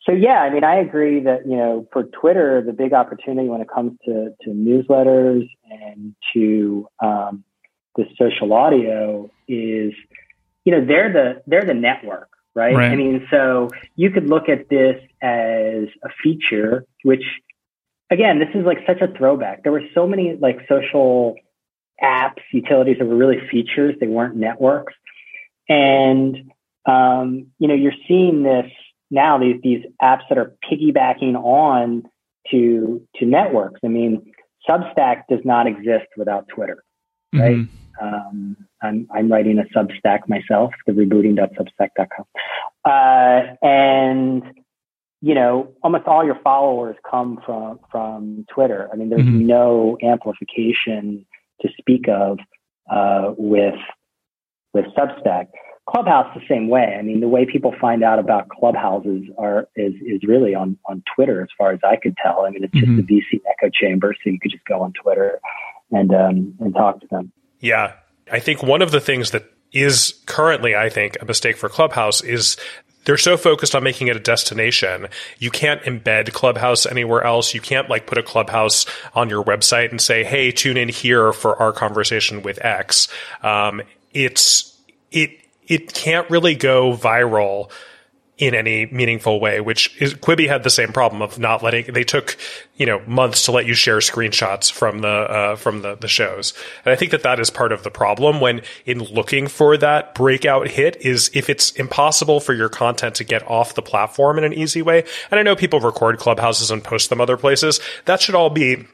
[0.04, 3.60] So yeah, I mean, I agree that you know for Twitter, the big opportunity when
[3.60, 7.44] it comes to to newsletters and to um,
[7.96, 9.92] the social audio is,
[10.64, 12.74] you know, they're the they're the network, right?
[12.74, 12.90] right?
[12.90, 17.24] I mean, so you could look at this as a feature, which
[18.10, 19.62] again, this is like such a throwback.
[19.62, 21.36] There were so many like social
[22.02, 23.94] apps, utilities that were really features.
[24.00, 24.94] They weren't networks.
[25.68, 26.52] And,
[26.86, 28.70] um, you know, you're seeing this
[29.10, 32.04] now, these, these apps that are piggybacking on
[32.50, 33.80] to, to networks.
[33.84, 34.32] I mean,
[34.68, 36.82] Substack does not exist without Twitter,
[37.32, 37.56] right?
[37.56, 38.04] Mm-hmm.
[38.04, 42.24] Um, I'm, I'm writing a Substack myself, the rebooting.substack.com.
[42.84, 44.42] Uh, and,
[45.20, 48.88] you know, almost all your followers come from, from Twitter.
[48.92, 49.46] I mean, there's mm-hmm.
[49.46, 51.26] no amplification
[51.62, 52.38] to speak of
[52.90, 53.74] uh, with
[54.72, 55.48] with Substack.
[55.88, 56.96] Clubhouse the same way.
[56.98, 61.02] I mean, the way people find out about clubhouses are is is really on on
[61.14, 62.44] Twitter, as far as I could tell.
[62.46, 63.00] I mean, it's just mm-hmm.
[63.00, 65.40] a VC echo chamber, so you could just go on Twitter
[65.90, 67.32] and um, and talk to them.
[67.58, 67.94] Yeah,
[68.30, 72.22] I think one of the things that is currently, I think, a mistake for Clubhouse
[72.22, 72.56] is
[73.04, 75.08] they're so focused on making it a destination.
[75.38, 77.54] You can't embed Clubhouse anywhere else.
[77.54, 81.32] You can't like put a Clubhouse on your website and say, "Hey, tune in here
[81.32, 83.08] for our conversation with X."
[83.42, 84.76] Um, it's
[85.10, 85.30] it
[85.66, 87.70] it can't really go viral
[88.42, 92.02] in any meaningful way, which is Quibi had the same problem of not letting, they
[92.02, 92.36] took,
[92.74, 96.52] you know, months to let you share screenshots from the, uh, from the, the shows.
[96.84, 100.16] And I think that that is part of the problem when in looking for that
[100.16, 104.44] breakout hit is if it's impossible for your content to get off the platform in
[104.44, 105.04] an easy way.
[105.30, 107.78] And I know people record clubhouses and post them other places.
[108.06, 108.88] That should all be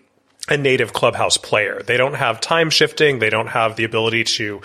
[0.50, 1.82] a native clubhouse player.
[1.82, 3.18] They don't have time shifting.
[3.18, 4.60] They don't have the ability to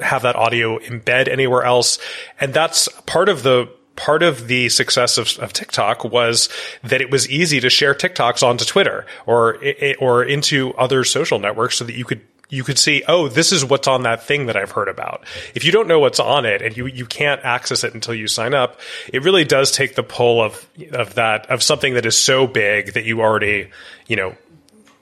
[0.00, 1.98] have that audio embed anywhere else.
[2.40, 3.68] And that's part of the
[3.98, 6.48] part of the success of, of, TikTok was
[6.84, 9.58] that it was easy to share TikToks onto Twitter or
[9.98, 13.64] or into other social networks so that you could you could see, oh, this is
[13.64, 15.24] what's on that thing that I've heard about.
[15.54, 18.26] If you don't know what's on it and you, you can't access it until you
[18.26, 18.80] sign up,
[19.12, 22.94] it really does take the pull of, of that, of something that is so big
[22.94, 23.68] that you already,
[24.06, 24.34] you know,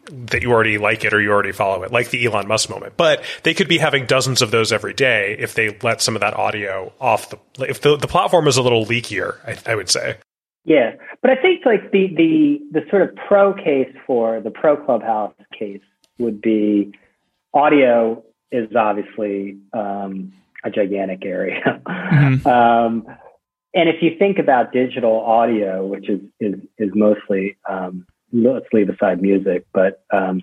[0.06, 2.96] that you already like it or you already follow it, like the Elon Musk moment.
[2.96, 6.20] But they could be having dozens of those every day if they let some of
[6.20, 7.38] that audio off the
[7.68, 10.16] if the, the platform is a little leakier, I, I would say.
[10.64, 14.76] Yeah, but I think like the the the sort of pro case for the pro
[14.76, 15.82] clubhouse case
[16.18, 16.92] would be
[17.54, 20.32] audio is obviously um,
[20.64, 21.82] a gigantic area.
[22.06, 22.46] Mm-hmm.
[22.46, 23.04] um,
[23.74, 28.06] and if you think about digital audio, which is is is mostly um,
[28.42, 30.40] let's leave aside music, but um,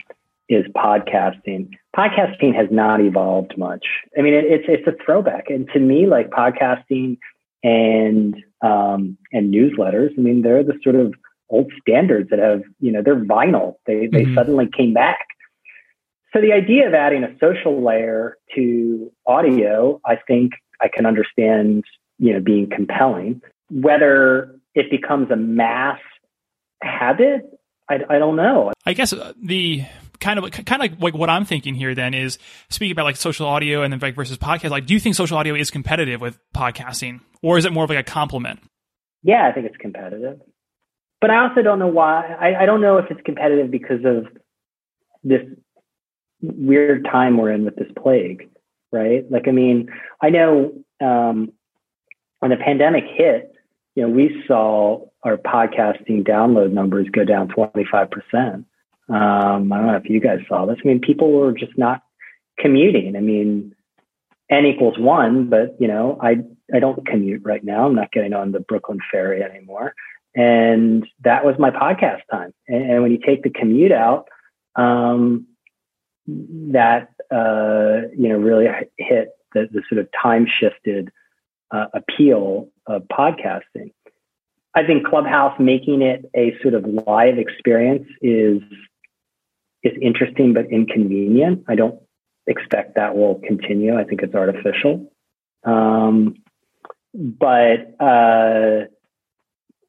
[0.50, 1.70] is podcasting.
[1.96, 3.86] Podcasting has not evolved much.
[4.18, 7.18] I mean, it, it's it's a throwback, and to me, like podcasting
[7.64, 10.10] and um, and newsletters.
[10.18, 11.14] I mean, they're the sort of
[11.50, 13.76] old standards that have you know they're vinyl.
[13.86, 14.36] They they mm-hmm.
[14.36, 15.28] suddenly came back.
[16.34, 21.84] So the idea of adding a social layer to audio, I think I can understand,
[22.18, 23.42] you know, being compelling.
[23.70, 26.00] Whether it becomes a mass
[26.82, 27.44] habit
[27.89, 28.72] I, I don't know.
[28.86, 29.84] I guess uh, the
[30.19, 32.38] kind of kind of like what I'm thinking here then is
[32.69, 34.69] speaking about like social audio and then like versus podcast.
[34.69, 37.89] Like, do you think social audio is competitive with podcasting, or is it more of
[37.89, 38.62] like a complement?
[39.24, 40.39] Yeah, I think it's competitive.
[41.22, 42.36] but I also don't know why.
[42.39, 44.28] I, I don't know if it's competitive because of
[45.24, 45.41] this
[46.41, 48.50] weird time we're in with this plague,
[48.91, 49.24] right?
[49.32, 49.88] Like, I mean,
[50.22, 51.54] I know um,
[52.39, 53.53] when the pandemic hit,
[53.96, 57.86] you know, we saw our podcasting download numbers go down 25%.
[58.46, 58.66] Um,
[59.10, 60.78] I don't know if you guys saw this.
[60.84, 62.02] I mean, people were just not
[62.58, 63.16] commuting.
[63.16, 63.76] I mean,
[64.50, 66.38] n equals one, but you know, I
[66.74, 67.86] I don't commute right now.
[67.86, 69.94] I'm not getting on the Brooklyn Ferry anymore
[70.36, 72.54] and that was my podcast time.
[72.68, 74.28] And, and when you take the commute out,
[74.76, 75.48] um,
[76.28, 78.66] that uh, you know really
[78.98, 81.12] hit the, the sort of time shifted
[81.74, 83.92] uh, appeal of podcasting.
[84.76, 88.62] I think Clubhouse making it a sort of live experience is
[89.84, 91.66] is interesting but inconvenient.
[91.68, 92.00] I don't
[92.48, 93.98] expect that will continue.
[93.98, 95.12] I think it's artificial.
[95.66, 96.36] Um,
[97.14, 98.86] but uh,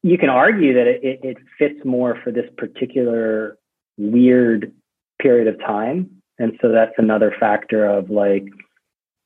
[0.03, 3.57] you can argue that it, it fits more for this particular
[3.97, 4.73] weird
[5.21, 6.11] period of time.
[6.39, 8.45] And so that's another factor of like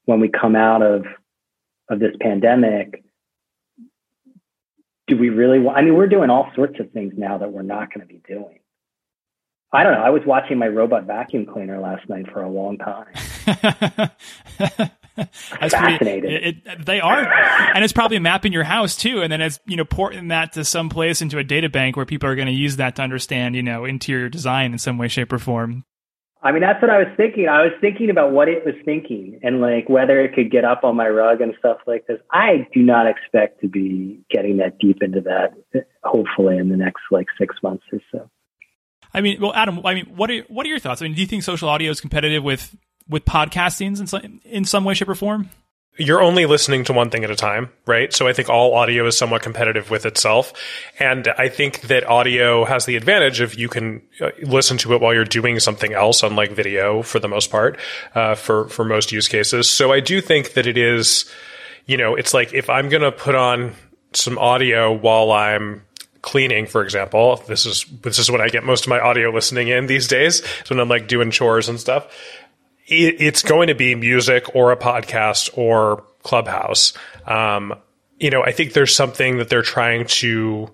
[0.04, 1.04] when we come out of
[1.88, 3.02] of this pandemic,
[5.06, 7.62] do we really want I mean, we're doing all sorts of things now that we're
[7.62, 8.58] not going to be doing.
[9.72, 10.00] I don't know.
[10.00, 13.12] I was watching my robot vacuum cleaner last night for a long time.
[15.60, 16.20] That's fascinating.
[16.22, 17.18] Pretty, it, it, they are,
[17.74, 20.64] and it's probably mapping your house too, and then it's you know porting that to
[20.64, 23.56] some place into a data bank where people are going to use that to understand
[23.56, 25.84] you know interior design in some way, shape, or form.
[26.48, 27.46] I mean, that's what I was thinking.
[27.46, 30.82] I was thinking about what it was thinking and like whether it could get up
[30.82, 32.18] on my rug and stuff like this.
[32.32, 37.02] I do not expect to be getting that deep into that, hopefully, in the next
[37.10, 38.30] like six months or so.
[39.12, 41.02] I mean, well, Adam, I mean, what are what are your thoughts?
[41.02, 42.74] I mean, do you think social audio is competitive with
[43.06, 45.50] with podcastings in some, in some way, shape, or form?
[45.98, 48.12] You're only listening to one thing at a time, right?
[48.12, 50.52] So I think all audio is somewhat competitive with itself.
[51.00, 55.00] And I think that audio has the advantage of you can uh, listen to it
[55.00, 57.78] while you're doing something else, unlike video for the most part,
[58.14, 59.68] uh, for, for most use cases.
[59.68, 61.28] So I do think that it is,
[61.86, 63.74] you know, it's like if I'm going to put on
[64.12, 65.82] some audio while I'm
[66.22, 69.68] cleaning, for example, this is this is when I get most of my audio listening
[69.68, 70.44] in these days.
[70.64, 72.06] So when I'm like doing chores and stuff
[72.88, 76.92] it, it's going to be music or a podcast or Clubhouse.
[77.26, 77.74] Um,
[78.18, 80.70] you know, I think there's something that they're trying to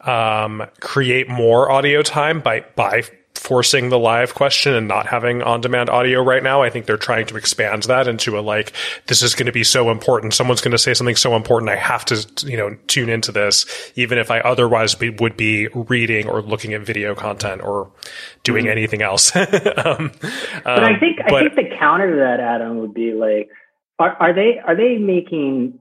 [0.00, 3.02] um, create more audio time by by
[3.38, 6.62] forcing the live question and not having on demand audio right now.
[6.62, 8.72] I think they're trying to expand that into a like,
[9.06, 10.34] this is going to be so important.
[10.34, 11.70] Someone's going to say something so important.
[11.70, 15.68] I have to, you know, tune into this, even if I otherwise be, would be
[15.68, 17.90] reading or looking at video content or
[18.42, 18.72] doing mm-hmm.
[18.72, 19.34] anything else.
[19.36, 20.12] um,
[20.64, 23.48] but I think, but, I think the counter to that, Adam, would be like,
[23.98, 25.78] are, are they, are they making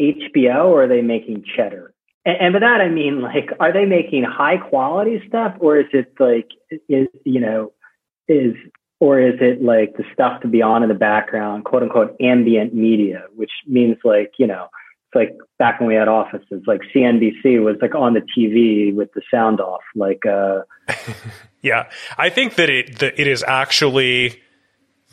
[0.00, 1.94] HBO or are they making cheddar?
[2.26, 5.86] And, and by that I mean like, are they making high quality stuff, or is
[5.92, 6.48] it like,
[6.88, 7.72] is you know,
[8.28, 8.54] is
[9.00, 12.74] or is it like the stuff to be on in the background, quote unquote, ambient
[12.74, 14.68] media, which means like you know,
[15.06, 19.12] it's like back when we had offices, like CNBC was like on the TV with
[19.14, 20.26] the sound off, like.
[20.26, 20.60] uh
[21.62, 24.40] Yeah, I think that it that it is actually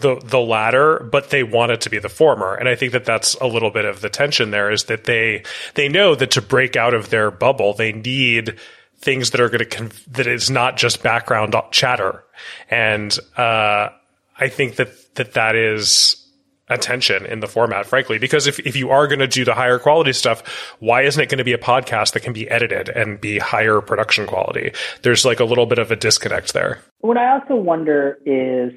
[0.04, 2.54] the the latter, but they want it to be the former.
[2.54, 5.44] And I think that that's a little bit of the tension there is that they
[5.74, 8.60] they know that to break out of their bubble, they need
[8.98, 12.24] things that are going to conv- that is not just background chatter.
[12.70, 13.90] And uh,
[14.38, 16.20] I think that that that is
[16.70, 19.78] attention in the format, frankly, because if, if you are going to do the higher
[19.80, 23.20] quality stuff, why isn't it going to be a podcast that can be edited and
[23.20, 24.72] be higher production quality?
[25.02, 26.80] There's like a little bit of a disconnect there.
[27.00, 28.72] What I also wonder is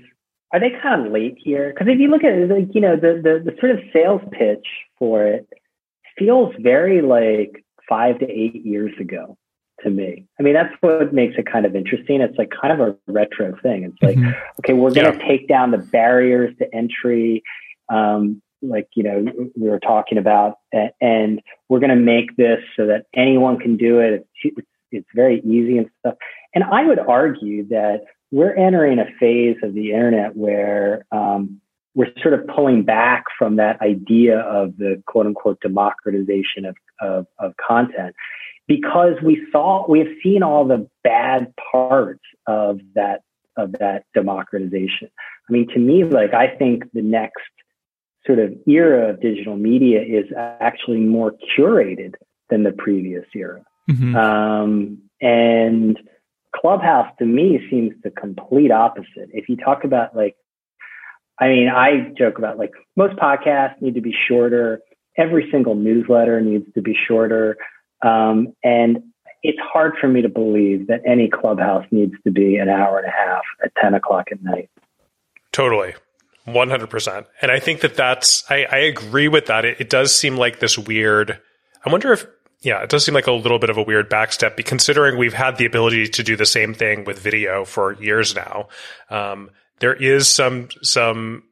[0.53, 1.71] are they kind of late here?
[1.73, 4.23] Because if you look at it, like you know, the, the the sort of sales
[4.33, 4.67] pitch
[4.99, 5.49] for it
[6.19, 9.37] feels very like five to eight years ago
[9.83, 10.27] to me.
[10.39, 12.21] I mean, that's what makes it kind of interesting.
[12.21, 13.85] It's like kind of a retro thing.
[13.85, 14.31] It's like, mm-hmm.
[14.61, 15.29] okay, we're going to yeah.
[15.29, 17.43] take down the barriers to entry.
[17.89, 20.59] Um, like, you know, we were talking about,
[21.01, 24.27] and we're going to make this so that anyone can do it.
[24.43, 26.15] It's, it's very easy and stuff.
[26.55, 31.61] And I would argue that we're entering a phase of the internet where um,
[31.95, 37.27] we're sort of pulling back from that idea of the quote unquote democratization of, of,
[37.39, 38.15] of content
[38.69, 43.23] because we saw we have seen all the bad parts of that
[43.57, 45.09] of that democratization.
[45.49, 47.43] I mean, to me, like I think the next
[48.27, 52.15] sort of era of digital media is actually more curated
[52.51, 53.65] than the previous era.
[53.89, 54.17] Mm-hmm.
[54.17, 55.99] Um, and
[56.61, 59.29] Clubhouse to me seems the complete opposite.
[59.33, 60.37] If you talk about like,
[61.39, 64.81] I mean, I joke about like most podcasts need to be shorter.
[65.19, 67.57] Every single newsletter needs to be shorter.
[68.03, 68.99] Um, and
[69.43, 73.07] it's hard for me to believe that any clubhouse needs to be an hour and
[73.07, 74.71] a half at 10 o'clock at night.
[75.53, 75.95] Totally.
[76.47, 77.27] 100%.
[77.43, 79.65] And I think that that's, I, I agree with that.
[79.65, 81.41] It, it does seem like this weird,
[81.85, 82.27] I wonder if,
[82.61, 85.59] yeah, it does seem like a little bit of a weird backstep considering we've had
[85.59, 88.69] the ability to do the same thing with video for years now.
[89.11, 91.45] Um, there is some, some,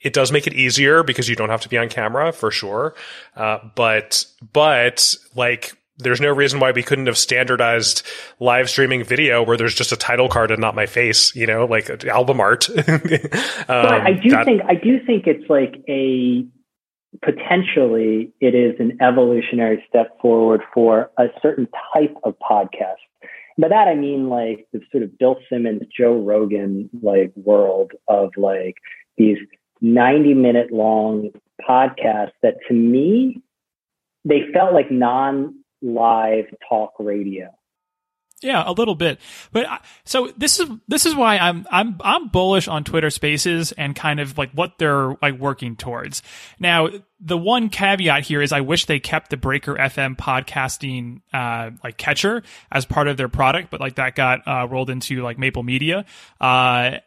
[0.00, 2.94] it does make it easier because you don't have to be on camera for sure.
[3.34, 8.02] Uh, but, but like, there's no reason why we couldn't have standardized
[8.38, 11.64] live streaming video where there's just a title card and not my face, you know,
[11.64, 12.68] like album art.
[12.68, 12.84] um,
[13.66, 16.46] but I do that, think I do think it's like a
[17.22, 22.94] potentially it is an evolutionary step forward for a certain type of podcast.
[23.58, 28.30] By that I mean like the sort of Bill Simmons, Joe Rogan like world of
[28.36, 28.76] like
[29.16, 29.38] these
[29.80, 31.30] 90 minute long
[31.66, 33.42] podcasts that to me
[34.24, 37.48] they felt like non live talk radio.
[38.42, 39.18] Yeah, a little bit.
[39.50, 39.66] But
[40.04, 44.20] so this is this is why I'm I'm I'm bullish on Twitter Spaces and kind
[44.20, 46.22] of like what they're like working towards.
[46.58, 51.70] Now, the one caveat here is I wish they kept the Breaker FM podcasting uh
[51.82, 55.38] like catcher as part of their product, but like that got uh, rolled into like
[55.38, 56.04] Maple Media.
[56.38, 56.98] Uh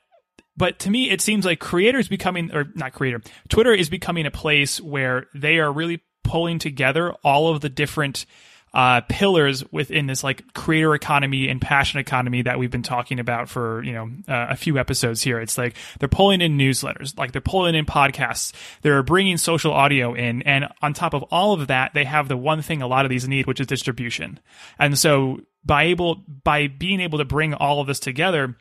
[0.58, 4.32] but to me it seems like creators becoming or not creator twitter is becoming a
[4.32, 8.26] place where they are really pulling together all of the different
[8.74, 13.50] uh, pillars within this like creator economy and passion economy that we've been talking about
[13.50, 15.40] for you know uh, a few episodes here.
[15.40, 20.14] It's like they're pulling in newsletters, like they're pulling in podcasts, they're bringing social audio
[20.14, 23.06] in, and on top of all of that, they have the one thing a lot
[23.06, 24.40] of these need, which is distribution.
[24.78, 28.56] And so by able by being able to bring all of this together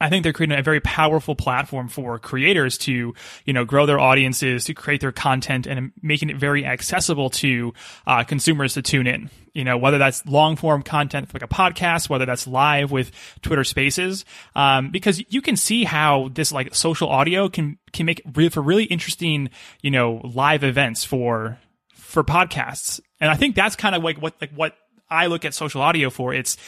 [0.00, 3.14] I think they're creating a very powerful platform for creators to,
[3.46, 7.72] you know, grow their audiences, to create their content, and making it very accessible to
[8.06, 9.30] uh, consumers to tune in.
[9.54, 13.64] You know, whether that's long form content like a podcast, whether that's live with Twitter
[13.64, 18.50] Spaces, um, because you can see how this like social audio can can make really,
[18.50, 19.48] for really interesting,
[19.80, 21.58] you know, live events for
[21.94, 23.00] for podcasts.
[23.18, 24.74] And I think that's kind of like what like what
[25.08, 26.34] I look at social audio for.
[26.34, 26.58] It's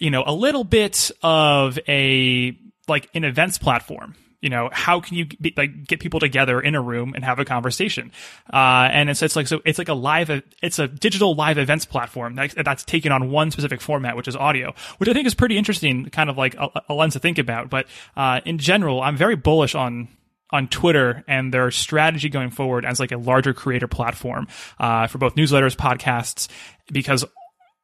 [0.00, 2.56] you know, a little bit of a
[2.88, 4.14] like an events platform.
[4.40, 7.38] You know, how can you be, like get people together in a room and have
[7.38, 8.12] a conversation?
[8.52, 11.86] Uh, and it's, it's like so it's like a live it's a digital live events
[11.86, 15.34] platform that, that's taken on one specific format, which is audio, which I think is
[15.34, 17.70] pretty interesting, kind of like a, a lens to think about.
[17.70, 17.86] But
[18.18, 20.08] uh, in general, I'm very bullish on
[20.50, 24.46] on Twitter and their strategy going forward as like a larger creator platform
[24.78, 26.48] uh, for both newsletters, podcasts,
[26.92, 27.24] because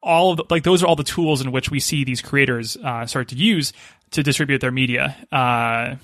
[0.02, 2.76] all of the, like those are all the tools in which we see these creators
[2.76, 3.72] uh, start to use
[4.12, 5.16] to distribute their media.
[5.30, 5.96] Uh,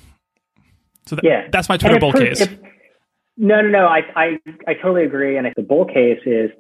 [1.07, 1.49] so th- yeah.
[1.51, 2.41] that's my Twitter bull case.
[2.41, 2.59] If,
[3.37, 3.87] no, no, no.
[3.87, 5.37] I, I, I totally agree.
[5.37, 6.51] And the bull case is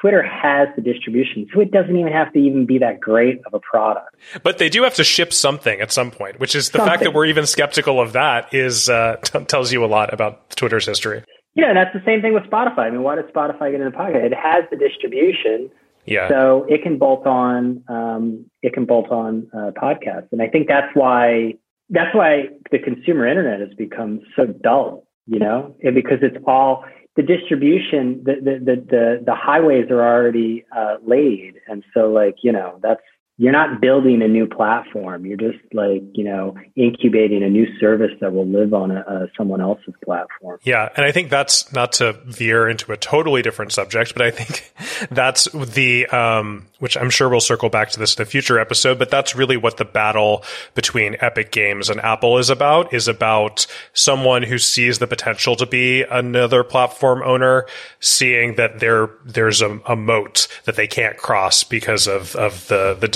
[0.00, 3.54] Twitter has the distribution, so it doesn't even have to even be that great of
[3.54, 4.14] a product.
[4.42, 6.90] But they do have to ship something at some point, which is the something.
[6.90, 10.50] fact that we're even skeptical of that is uh, t- tells you a lot about
[10.50, 11.24] Twitter's history.
[11.54, 12.80] Yeah, and that's the same thing with Spotify.
[12.86, 14.16] I mean, why does Spotify get in the pocket?
[14.16, 15.70] It has the distribution
[16.10, 16.28] yeah.
[16.28, 20.68] So it can bolt on, um, it can bolt on uh, podcasts, and I think
[20.68, 21.54] that's why
[21.90, 25.04] that's why the consumer internet has become so dull.
[25.26, 26.84] You know, because it's all
[27.16, 32.36] the distribution, the the the the, the highways are already uh, laid, and so like
[32.42, 33.02] you know that's
[33.40, 35.24] you're not building a new platform.
[35.24, 39.28] You're just like, you know, incubating a new service that will live on a, a,
[39.36, 40.58] someone else's platform.
[40.64, 40.88] Yeah.
[40.96, 44.72] And I think that's not to veer into a totally different subject, but I think
[45.12, 48.98] that's the, um, which I'm sure we'll circle back to this in a future episode,
[48.98, 50.42] but that's really what the battle
[50.74, 55.66] between Epic Games and Apple is about, is about someone who sees the potential to
[55.66, 57.66] be another platform owner,
[58.00, 62.96] seeing that there, there's a, a moat that they can't cross because of, of the,
[62.98, 63.06] the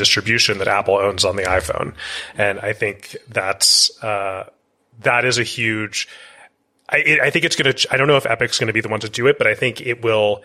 [0.58, 1.94] that Apple owns on the iPhone.
[2.36, 4.48] And I think that's, uh,
[5.00, 6.08] that is a huge,
[6.88, 8.88] I, I think it's going to, I don't know if Epic's going to be the
[8.88, 10.42] one to do it, but I think it will,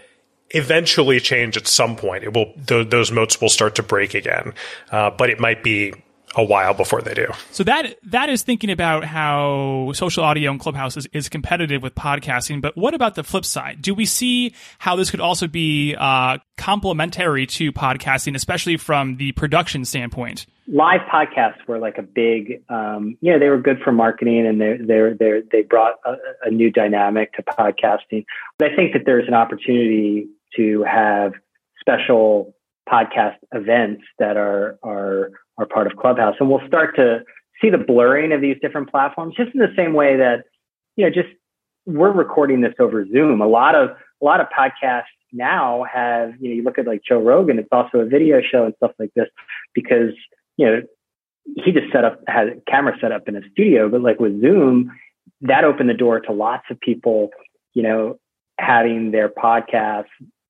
[0.52, 2.24] eventually change at some point.
[2.24, 4.54] It will th- those moats will start to break again,
[4.92, 5.94] uh, but it might be
[6.38, 7.28] a while before they do.
[7.52, 11.96] So that that is thinking about how social audio and Clubhouse is, is competitive with
[11.96, 12.62] podcasting.
[12.62, 13.82] But what about the flip side?
[13.82, 19.32] Do we see how this could also be uh, complementary to podcasting, especially from the
[19.34, 20.46] production standpoint?
[20.68, 24.60] Live podcasts were like a big, um, you know, they were good for marketing and
[24.62, 26.14] they they they they brought a,
[26.44, 28.26] a new dynamic to podcasting.
[28.60, 30.28] But I think that there's an opportunity
[30.58, 31.34] to have
[31.80, 32.54] special
[32.92, 37.24] podcast events that are are are part of Clubhouse, and we'll start to
[37.62, 40.44] see the blurring of these different platforms, just in the same way that
[40.96, 41.30] you know, just
[41.86, 43.42] we're recording this over Zoom.
[43.42, 47.02] A lot of a lot of podcasts now have, you know, you look at like
[47.08, 49.28] Joe Rogan, it's also a video show and stuff like this
[49.74, 50.12] because,
[50.58, 50.82] you know,
[51.56, 54.42] he just set up, had a camera set up in a studio, but like with
[54.42, 54.92] Zoom,
[55.42, 57.30] that opened the door to lots of people,
[57.74, 58.20] you know,
[58.60, 60.06] having their podcast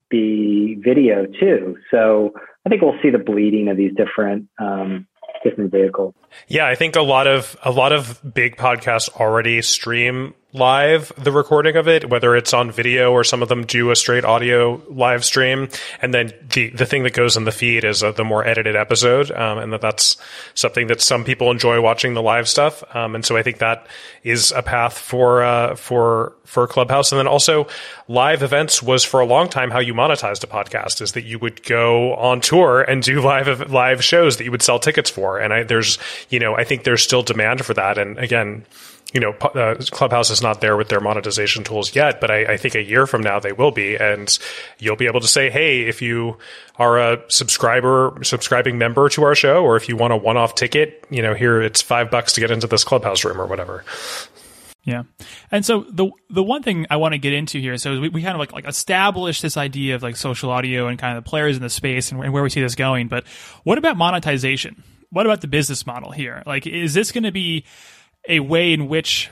[0.09, 1.77] be video too.
[1.91, 2.33] So
[2.65, 5.07] I think we'll see the bleeding of these different, um,
[5.43, 6.13] different vehicles.
[6.47, 11.31] Yeah, I think a lot of a lot of big podcasts already stream live the
[11.31, 14.81] recording of it, whether it's on video or some of them do a straight audio
[14.89, 15.67] live stream.
[16.01, 18.75] And then the, the thing that goes in the feed is uh, the more edited
[18.75, 19.29] episode.
[19.31, 20.15] Um, and that that's
[20.55, 22.81] something that some people enjoy watching the live stuff.
[22.95, 23.87] Um, and so I think that
[24.23, 27.11] is a path for, uh, for, for Clubhouse.
[27.11, 27.67] And then also
[28.07, 31.39] live events was for a long time how you monetized a podcast is that you
[31.39, 35.39] would go on tour and do live, live shows that you would sell tickets for.
[35.39, 37.97] And I, there's, you know, I think there's still demand for that.
[37.97, 38.65] And again,
[39.13, 42.57] you know, uh, Clubhouse is not there with their monetization tools yet, but I, I,
[42.57, 44.37] think a year from now they will be, and
[44.79, 46.37] you'll be able to say, "Hey, if you
[46.75, 51.05] are a subscriber, subscribing member to our show, or if you want a one-off ticket,
[51.09, 53.85] you know, here it's five bucks to get into this Clubhouse room or whatever."
[54.83, 55.03] Yeah,
[55.51, 58.21] and so the the one thing I want to get into here, so we, we
[58.21, 61.29] kind of like like establish this idea of like social audio and kind of the
[61.29, 63.07] players in the space and, and where we see this going.
[63.07, 63.25] But
[63.63, 64.83] what about monetization?
[65.09, 66.43] What about the business model here?
[66.45, 67.65] Like, is this going to be
[68.27, 69.29] a way in which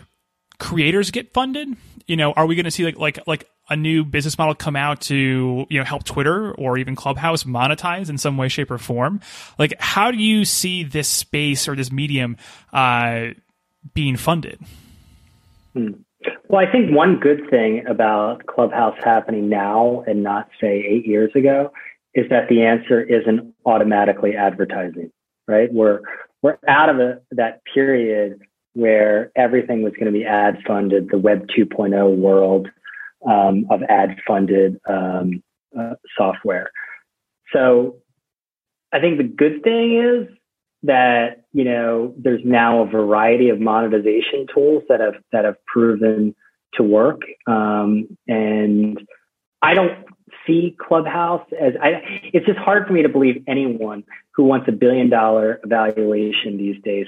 [0.59, 1.75] creators get funded?
[2.07, 4.75] You know, are we going to see like like like a new business model come
[4.75, 8.77] out to you know help Twitter or even Clubhouse monetize in some way, shape, or
[8.77, 9.21] form?
[9.57, 12.37] Like, how do you see this space or this medium
[12.73, 13.29] uh,
[13.93, 14.59] being funded?
[15.73, 15.93] Hmm.
[16.47, 21.31] Well, I think one good thing about Clubhouse happening now and not say eight years
[21.35, 21.71] ago
[22.13, 25.11] is that the answer isn't automatically advertising.
[25.47, 25.71] Right?
[25.71, 26.01] We're
[26.41, 28.41] we're out of a, that period
[28.75, 32.67] where everything was going to be ad funded, the Web 2.0 world
[33.27, 35.41] um, of ad funded um,
[35.77, 36.69] uh, software.
[37.53, 37.97] So
[38.93, 40.37] I think the good thing is
[40.83, 46.35] that you know there's now a variety of monetization tools that have that have proven
[46.75, 48.99] to work, um, and
[49.61, 50.05] I don't
[50.45, 52.01] see Clubhouse as I.
[52.33, 56.81] It's just hard for me to believe anyone who wants a billion dollar evaluation these
[56.83, 57.07] days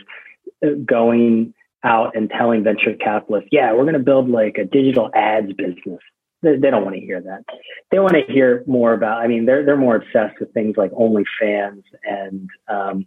[0.65, 1.53] uh, going
[1.83, 5.99] out and telling venture capitalists, yeah, we're going to build like a digital ads business.
[6.41, 7.43] They, they don't want to hear that.
[7.91, 10.91] They want to hear more about, I mean, they're, they're more obsessed with things like
[10.91, 13.05] OnlyFans and, um,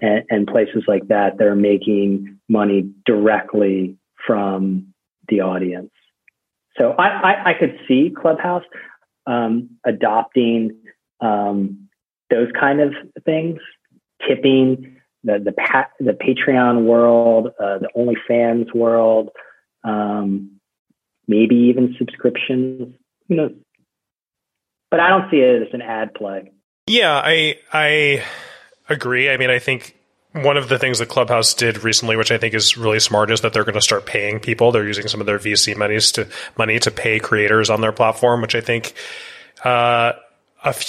[0.00, 1.38] and, and places like that.
[1.38, 3.96] They're making money directly
[4.26, 4.94] from
[5.28, 5.90] the audience.
[6.78, 8.64] So I, I, I could see Clubhouse
[9.26, 10.76] um, adopting
[11.20, 11.88] um,
[12.30, 12.94] those kind of
[13.24, 13.58] things,
[14.26, 14.91] tipping
[15.24, 19.30] the the pa- the Patreon world, uh, the OnlyFans world,
[19.84, 20.58] um,
[21.26, 22.94] maybe even subscriptions.
[23.28, 23.52] Who knows?
[24.90, 26.52] But I don't see it as an ad play.
[26.86, 28.24] Yeah, I I
[28.88, 29.30] agree.
[29.30, 29.96] I mean, I think
[30.32, 33.42] one of the things that Clubhouse did recently, which I think is really smart, is
[33.42, 34.72] that they're going to start paying people.
[34.72, 38.40] They're using some of their VC monies to money to pay creators on their platform,
[38.40, 38.94] which I think
[39.64, 40.12] uh,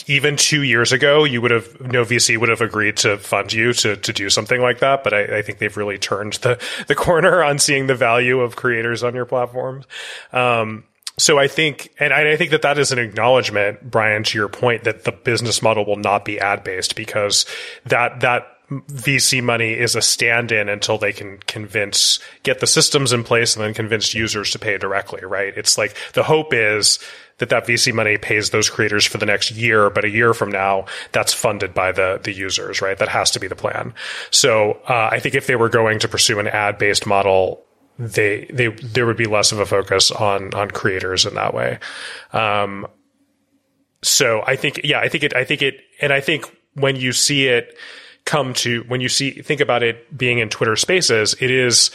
[0.07, 3.73] even two years ago, you would have no VC would have agreed to fund you
[3.73, 5.03] to to do something like that.
[5.03, 8.55] But I, I think they've really turned the the corner on seeing the value of
[8.55, 9.85] creators on your platforms.
[10.31, 10.85] Um,
[11.17, 14.83] so I think, and I think that that is an acknowledgement, Brian, to your point
[14.85, 17.45] that the business model will not be ad based because
[17.85, 23.23] that that VC money is a stand-in until they can convince, get the systems in
[23.23, 25.55] place and then convince users to pay directly, right?
[25.55, 26.97] It's like the hope is
[27.43, 30.49] that that VC money pays those creators for the next year, but a year from
[30.49, 32.97] now, that's funded by the, the users, right?
[32.97, 33.93] That has to be the plan.
[34.31, 37.63] So, uh, I think if they were going to pursue an ad-based model,
[37.99, 41.79] they, they, there would be less of a focus on, on creators in that way.
[42.31, 42.87] Um,
[44.01, 47.11] so I think, yeah, I think it, I think it, and I think when you
[47.11, 47.77] see it,
[48.25, 51.91] come to when you see think about it being in Twitter Spaces, it is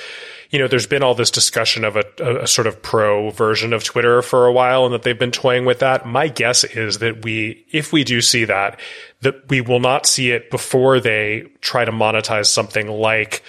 [0.51, 2.05] you know, there's been all this discussion of a,
[2.43, 5.67] a, sort of pro version of Twitter for a while and that they've been toying
[5.67, 6.07] with that.
[6.07, 8.81] My guess is that we, if we do see that,
[9.21, 13.43] that we will not see it before they try to monetize something like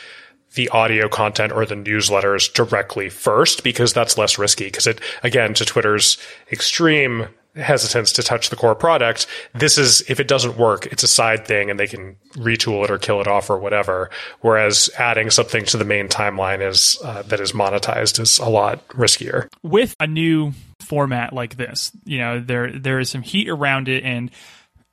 [0.55, 5.53] the audio content or the newsletters directly first because that's less risky because it again
[5.53, 6.17] to Twitter's
[6.51, 7.27] extreme
[7.59, 9.27] hesitance to touch the core product.
[9.53, 12.91] This is, if it doesn't work, it's a side thing and they can retool it
[12.91, 14.09] or kill it off or whatever.
[14.41, 18.87] Whereas adding something to the main timeline is, uh, that is monetized is a lot
[18.89, 19.47] riskier.
[19.63, 24.03] With a new format like this, you know, there, there is some heat around it
[24.03, 24.31] and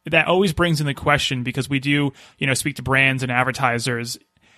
[0.06, 3.32] that always brings in the question because we do, you know, speak to brands and
[3.32, 4.16] advertisers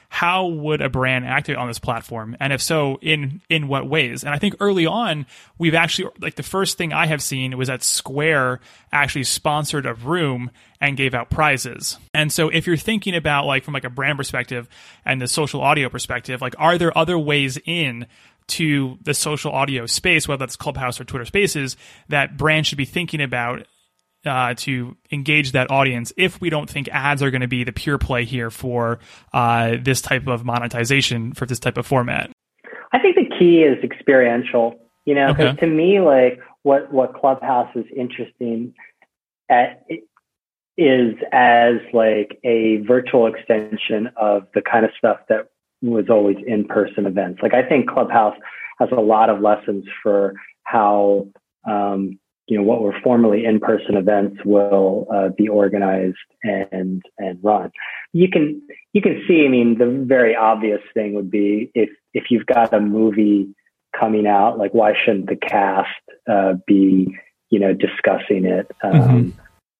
[0.08, 2.36] how would a brand activate on this platform?
[2.40, 4.24] And if so, in in what ways?
[4.24, 5.26] And I think early on,
[5.58, 9.94] we've actually like the first thing I have seen was that Square actually sponsored a
[9.94, 10.50] room
[10.80, 11.98] and gave out prizes.
[12.14, 14.68] And so if you're thinking about like from like a brand perspective
[15.04, 18.06] and the social audio perspective, like are there other ways in
[18.48, 21.76] to the social audio space, whether that's Clubhouse or Twitter Spaces,
[22.08, 23.66] that brands should be thinking about
[24.24, 27.72] uh, to engage that audience if we don't think ads are going to be the
[27.72, 28.98] pure play here for
[29.32, 32.30] uh, this type of monetization for this type of format?
[32.92, 34.78] I think the key is experiential.
[35.04, 35.60] You know, because okay.
[35.60, 38.74] to me, like what what Clubhouse is interesting
[39.48, 39.82] at
[40.76, 45.48] is as like a virtual extension of the kind of stuff that
[45.82, 47.40] was always in person events.
[47.42, 48.36] Like I think Clubhouse
[48.78, 51.28] has a lot of lessons for how
[51.68, 52.18] um,
[52.48, 57.70] you know what were formerly in-person events will uh, be organized and and run.
[58.12, 59.44] You can you can see.
[59.44, 63.54] I mean, the very obvious thing would be if if you've got a movie
[63.98, 65.88] coming out, like why shouldn't the cast
[66.28, 67.14] uh, be
[67.50, 68.66] you know discussing it?
[68.82, 69.30] Um, mm-hmm.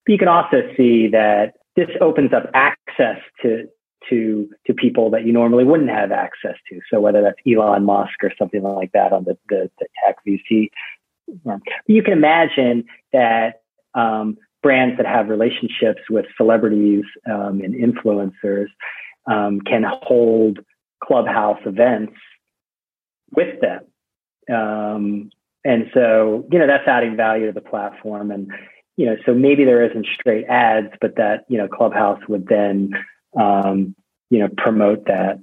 [0.07, 3.69] You can also see that this opens up access to
[4.11, 6.81] to to people that you normally wouldn't have access to.
[6.91, 10.71] So whether that's Elon Musk or something like that on the, the, the tech VC
[11.87, 13.63] you can imagine that
[13.95, 18.67] um, brands that have relationships with celebrities um, and influencers
[19.27, 20.59] um, can hold
[21.03, 22.15] clubhouse events
[23.35, 23.85] with them.
[24.55, 25.31] Um,
[25.65, 28.31] and so, you know, that's adding value to the platform.
[28.31, 28.51] And,
[28.97, 32.93] you know, so maybe there isn't straight ads, but that, you know, Clubhouse would then,
[33.39, 33.95] um,
[34.31, 35.39] you know, promote that,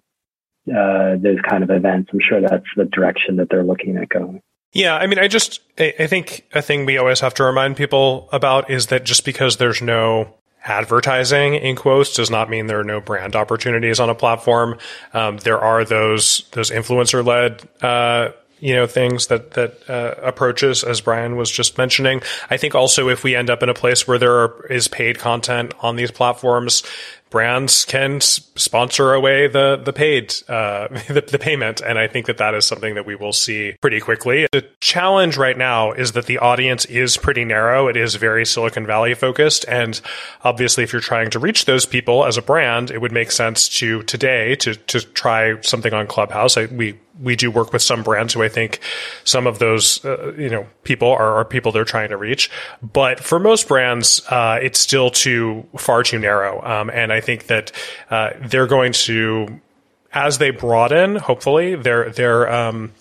[0.67, 2.09] uh, those kind of events.
[2.11, 4.41] I'm sure that's the direction that they're looking at going.
[4.75, 8.27] Yeah, I mean, I just I think a thing we always have to remind people
[8.33, 12.83] about is that just because there's no advertising in quotes does not mean there are
[12.83, 14.77] no brand opportunities on a platform.
[15.13, 17.61] Um, there are those those influencer led.
[17.81, 22.21] Uh, you know things that that uh, approaches as Brian was just mentioning.
[22.49, 25.19] I think also if we end up in a place where there are, is paid
[25.19, 26.83] content on these platforms,
[27.29, 32.37] brands can sponsor away the the paid uh, the, the, payment, and I think that
[32.37, 34.47] that is something that we will see pretty quickly.
[34.51, 37.87] The challenge right now is that the audience is pretty narrow.
[37.87, 39.99] It is very Silicon Valley focused, and
[40.43, 43.67] obviously, if you're trying to reach those people as a brand, it would make sense
[43.79, 46.55] to today to to try something on Clubhouse.
[46.55, 48.79] I, we we do work with some brands who I think
[49.23, 52.49] some of those uh, you know people are, are, people they're trying to reach,
[52.81, 56.61] but for most brands, uh, it's still too far too narrow.
[56.63, 57.71] Um, and I think that
[58.09, 59.59] uh, they're going to,
[60.15, 62.93] as they broaden, hopefully their their um,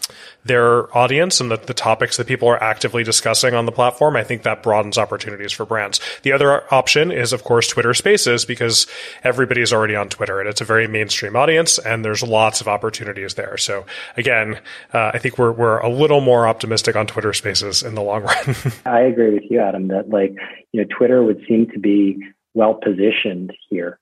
[0.45, 4.25] their audience and the, the topics that people are actively discussing on the platform, I
[4.25, 6.01] think that broadens opportunities for brands.
[6.23, 8.87] The other option is, of course, Twitter Spaces because
[9.23, 12.69] everybody is already on Twitter and it's a very mainstream audience and there's lots of
[12.69, 13.57] opportunities there.
[13.57, 13.87] So
[14.17, 14.61] again,
[14.93, 18.23] uh, I think we're we're a little more optimistic on Twitter Spaces in the long
[18.25, 18.57] run.
[18.85, 19.89] I agree with you, Adam.
[19.89, 20.35] That like
[20.73, 22.19] you know, Twitter would seem to be
[22.55, 23.99] well positioned here,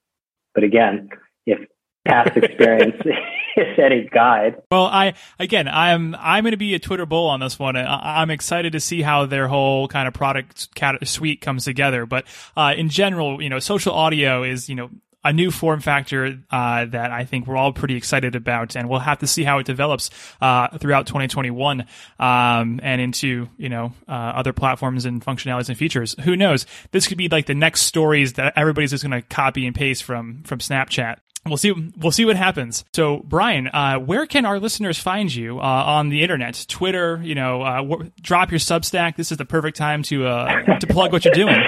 [0.55, 1.11] but again,
[1.47, 1.59] if
[2.07, 2.97] past experience
[3.57, 4.63] is any guide.
[4.71, 7.77] Well, I again, I'm I'm going to be a Twitter bull on this one.
[7.77, 10.69] I, am excited to see how their whole kind of product
[11.05, 12.07] suite comes together.
[12.07, 12.27] But
[12.57, 14.91] uh, in general, you know, social audio is you know
[15.25, 18.99] a new form factor uh, that I think we're all pretty excited about, and we'll
[18.99, 21.87] have to see how it develops uh, throughout 2021
[22.19, 26.17] um, and into you know uh, other platforms and functionalities and features.
[26.25, 26.67] Who knows?
[26.91, 30.03] This could be like the next stories that everybody's just going to copy and paste
[30.03, 32.85] from from Snapchat we'll see we'll see what happens.
[32.93, 36.65] So brian uh, where can our listeners find you uh, on the internet?
[36.69, 39.17] Twitter you know uh, drop your substack.
[39.17, 41.61] This is the perfect time to uh, to plug what you're doing.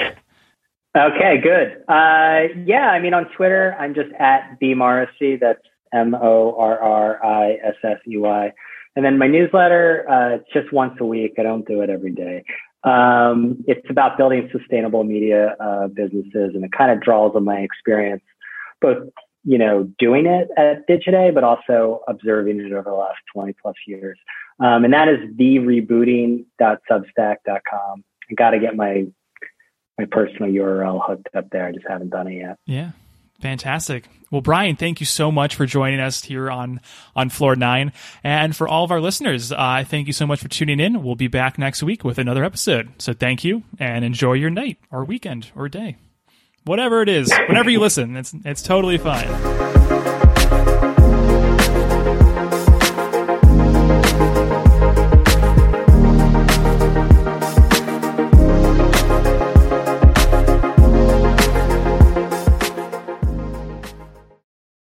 [0.97, 1.83] Okay good.
[1.89, 5.35] Uh, yeah i mean on twitter i'm just at b morrissey.
[5.35, 5.59] That's
[5.93, 8.53] m-o-r-r-i-s-s-e-y
[8.95, 11.33] and then my newsletter uh, it's just once a week.
[11.37, 12.45] I don't do it every day.
[12.85, 15.57] Um, it's about building sustainable media
[15.95, 18.22] businesses and it kind of draws on my experience
[18.81, 19.09] both
[19.45, 23.75] you know, doing it at Digiday, but also observing it over the last 20 plus
[23.87, 24.19] years.
[24.59, 28.05] Um, and that is the rebooting.substack.com.
[28.31, 29.07] I got to get my,
[29.99, 31.67] my personal URL hooked up there.
[31.67, 32.59] I just haven't done it yet.
[32.65, 32.93] Yeah.
[33.41, 34.09] Fantastic.
[34.31, 36.81] Well, Brian, thank you so much for joining us here on,
[37.15, 37.93] on Floor 9.
[38.23, 41.03] And for all of our listeners, uh, thank you so much for tuning in.
[41.03, 42.89] We'll be back next week with another episode.
[42.99, 45.97] So thank you and enjoy your night or weekend or day
[46.65, 49.74] whatever it is, whenever you listen, it's it's totally fine.